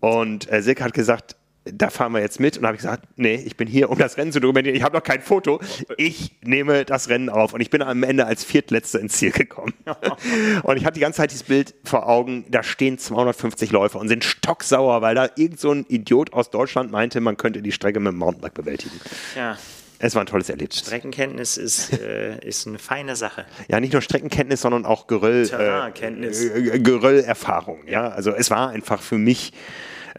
[0.00, 2.58] Und äh, Silke hat gesagt, da fahren wir jetzt mit.
[2.58, 4.76] Und habe ich gesagt, nee, ich bin hier, um das Rennen zu dokumentieren.
[4.76, 5.60] Ich habe noch kein Foto.
[5.96, 7.52] Ich nehme das Rennen auf.
[7.52, 9.74] Und ich bin am Ende als Viertletzter ins Ziel gekommen.
[10.62, 12.44] und ich hatte die ganze Zeit dieses Bild vor Augen.
[12.48, 16.90] Da stehen 250 Läufer und sind stocksauer, weil da irgend so ein Idiot aus Deutschland
[16.90, 18.98] meinte, man könnte die Strecke mit dem Mountainbike bewältigen.
[19.36, 19.58] Ja.
[20.02, 20.80] Es war ein tolles Erlebnis.
[20.80, 23.44] Streckenkenntnis ist, äh, ist eine feine Sache.
[23.68, 26.42] Ja, nicht nur Streckenkenntnis, sondern auch Geröll, Terrainkenntnis.
[26.42, 27.86] Äh, Geröllerfahrung.
[27.86, 29.52] Ja, also es war einfach für mich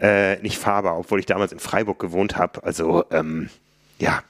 [0.02, 2.64] äh, nicht fahrbar, obwohl ich damals in Freiburg gewohnt habe.
[2.64, 3.50] Also ähm,
[4.00, 4.24] ja.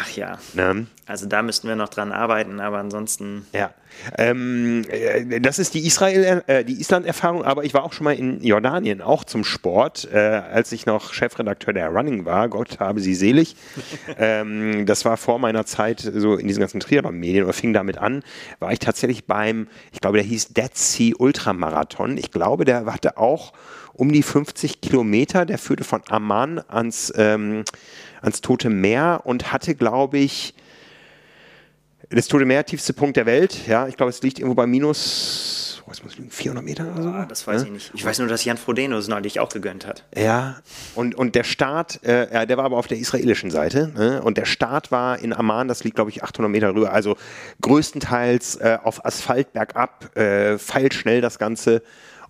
[0.00, 0.38] Ach ja.
[0.54, 0.86] Ne?
[1.06, 3.46] Also da müssten wir noch dran arbeiten, aber ansonsten.
[3.52, 3.72] Ja.
[4.16, 8.14] Ähm, äh, das ist die Israel, äh, die Island-Erfahrung, aber ich war auch schon mal
[8.14, 12.48] in Jordanien, auch zum Sport, äh, als ich noch Chefredakteur der Running war.
[12.48, 13.56] Gott habe sie selig.
[14.18, 18.22] ähm, das war vor meiner Zeit so in diesen ganzen Triathlon-Medien oder fing damit an.
[18.60, 22.18] War ich tatsächlich beim, ich glaube, der hieß Dead Sea Ultramarathon.
[22.18, 23.52] Ich glaube, der hatte auch
[23.98, 25.44] um die 50 Kilometer.
[25.44, 27.64] Der führte von Amman ans, ähm,
[28.22, 30.54] ans Tote Meer und hatte, glaube ich,
[32.10, 33.66] das Tote Meer, tiefste Punkt der Welt.
[33.66, 37.08] Ja, ich glaube, es liegt irgendwo bei minus, was muss liegen, 400 Meter oder so.
[37.08, 37.66] Ah, das weiß ja?
[37.66, 37.90] ich nicht.
[37.92, 40.04] Ich weiß nur, dass Jan Frodeno es neulich auch gegönnt hat.
[40.16, 40.60] Ja,
[40.94, 43.92] und, und der Start, äh, der war aber auf der israelischen Seite.
[43.94, 44.22] Ne?
[44.22, 46.92] Und der Start war in Amman, das liegt, glaube ich, 800 Meter rüber.
[46.92, 47.16] Also
[47.60, 51.82] größtenteils äh, auf Asphalt bergab, äh, feilschnell das Ganze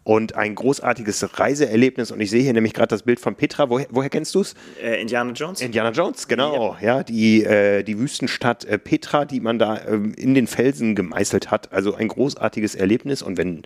[0.09, 2.11] und ein großartiges Reiseerlebnis.
[2.11, 3.69] Und ich sehe hier nämlich gerade das Bild von Petra.
[3.69, 4.55] Woher, woher kennst du es?
[4.83, 5.61] Äh, Indiana Jones.
[5.61, 6.79] Indiana Jones, genau.
[6.81, 10.95] Ja, ja die, äh, die Wüstenstadt äh, Petra, die man da ähm, in den Felsen
[10.95, 11.75] gemeißelt hat.
[11.75, 13.21] Also ein großartiges Erlebnis.
[13.21, 13.65] Und wenn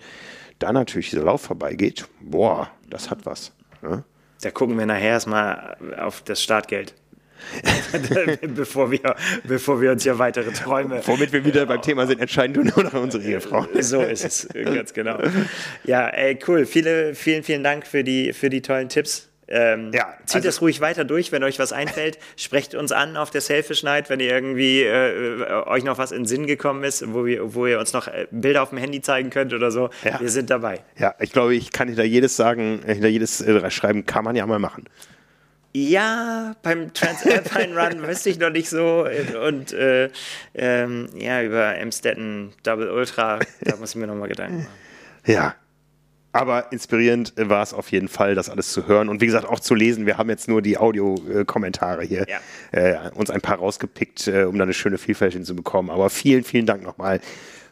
[0.59, 3.53] da natürlich dieser Lauf vorbeigeht, boah, das hat was.
[3.81, 4.03] Ne?
[4.41, 6.93] Da gucken wir nachher erstmal auf das Startgeld.
[8.55, 11.01] bevor, wir, bevor wir uns ja weitere Träume.
[11.07, 13.67] Womit wir wieder beim Thema sind, entscheiden du nur noch unsere Ehefrau.
[13.83, 15.19] So ist es, ganz genau.
[15.85, 16.67] Ja, ey, cool.
[16.67, 19.29] Viele, vielen, vielen Dank für die, für die tollen Tipps.
[19.49, 22.19] Ähm, ja, zieht also, das ruhig weiter durch, wenn euch was einfällt.
[22.37, 26.21] Sprecht uns an auf der Selfish Night, wenn ihr irgendwie äh, euch noch was in
[26.21, 29.03] den Sinn gekommen ist, wo, wir, wo ihr uns noch äh, Bilder auf dem Handy
[29.03, 29.91] zeigen könnt oder so.
[30.05, 30.21] Ja.
[30.21, 30.81] Wir sind dabei.
[30.99, 34.47] Ja, ich glaube, ich kann hinter jedes sagen, hinter jedes äh, schreiben, kann man ja
[34.47, 34.85] mal machen.
[35.75, 39.07] Ja, beim Transalpine Run wüsste ich noch nicht so.
[39.47, 40.11] Und äh,
[40.55, 44.69] ähm, ja, über Amstetten Double Ultra, da muss ich mir nochmal Gedanken machen.
[45.27, 45.55] Ja.
[46.35, 49.61] Aber inspirierend war es auf jeden Fall, das alles zu hören und wie gesagt auch
[49.61, 50.07] zu lesen.
[50.07, 52.39] Wir haben jetzt nur die Audiokommentare hier ja.
[52.73, 55.91] äh, uns ein paar rausgepickt, äh, um da eine schöne Vielfalt hinzubekommen.
[55.91, 57.21] Aber vielen, vielen Dank nochmal.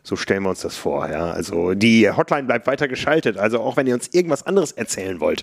[0.03, 1.09] So stellen wir uns das vor.
[1.11, 1.31] Ja.
[1.31, 3.39] Also die Hotline bleibt weiter geschaltet.
[3.39, 5.43] Also auch wenn ihr uns irgendwas anderes erzählen wollt,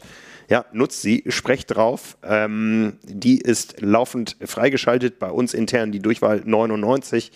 [0.49, 2.17] ja, nutzt sie, sprecht drauf.
[2.23, 7.31] Ähm, die ist laufend freigeschaltet bei uns intern, die Durchwahl 99.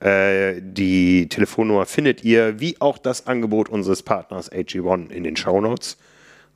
[0.00, 5.98] Äh, die Telefonnummer findet ihr, wie auch das Angebot unseres Partners AG1 in den Shownotes.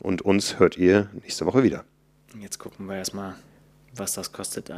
[0.01, 1.85] Und uns hört ihr nächste Woche wieder.
[2.41, 3.35] Jetzt gucken wir erstmal,
[3.95, 4.71] was das kostet.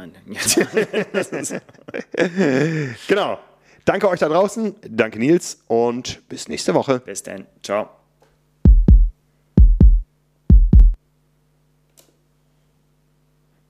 [3.07, 3.39] genau.
[3.85, 4.75] Danke euch da draußen.
[4.89, 6.99] Danke Nils und bis nächste Woche.
[6.99, 7.45] Bis dann.
[7.63, 7.89] Ciao.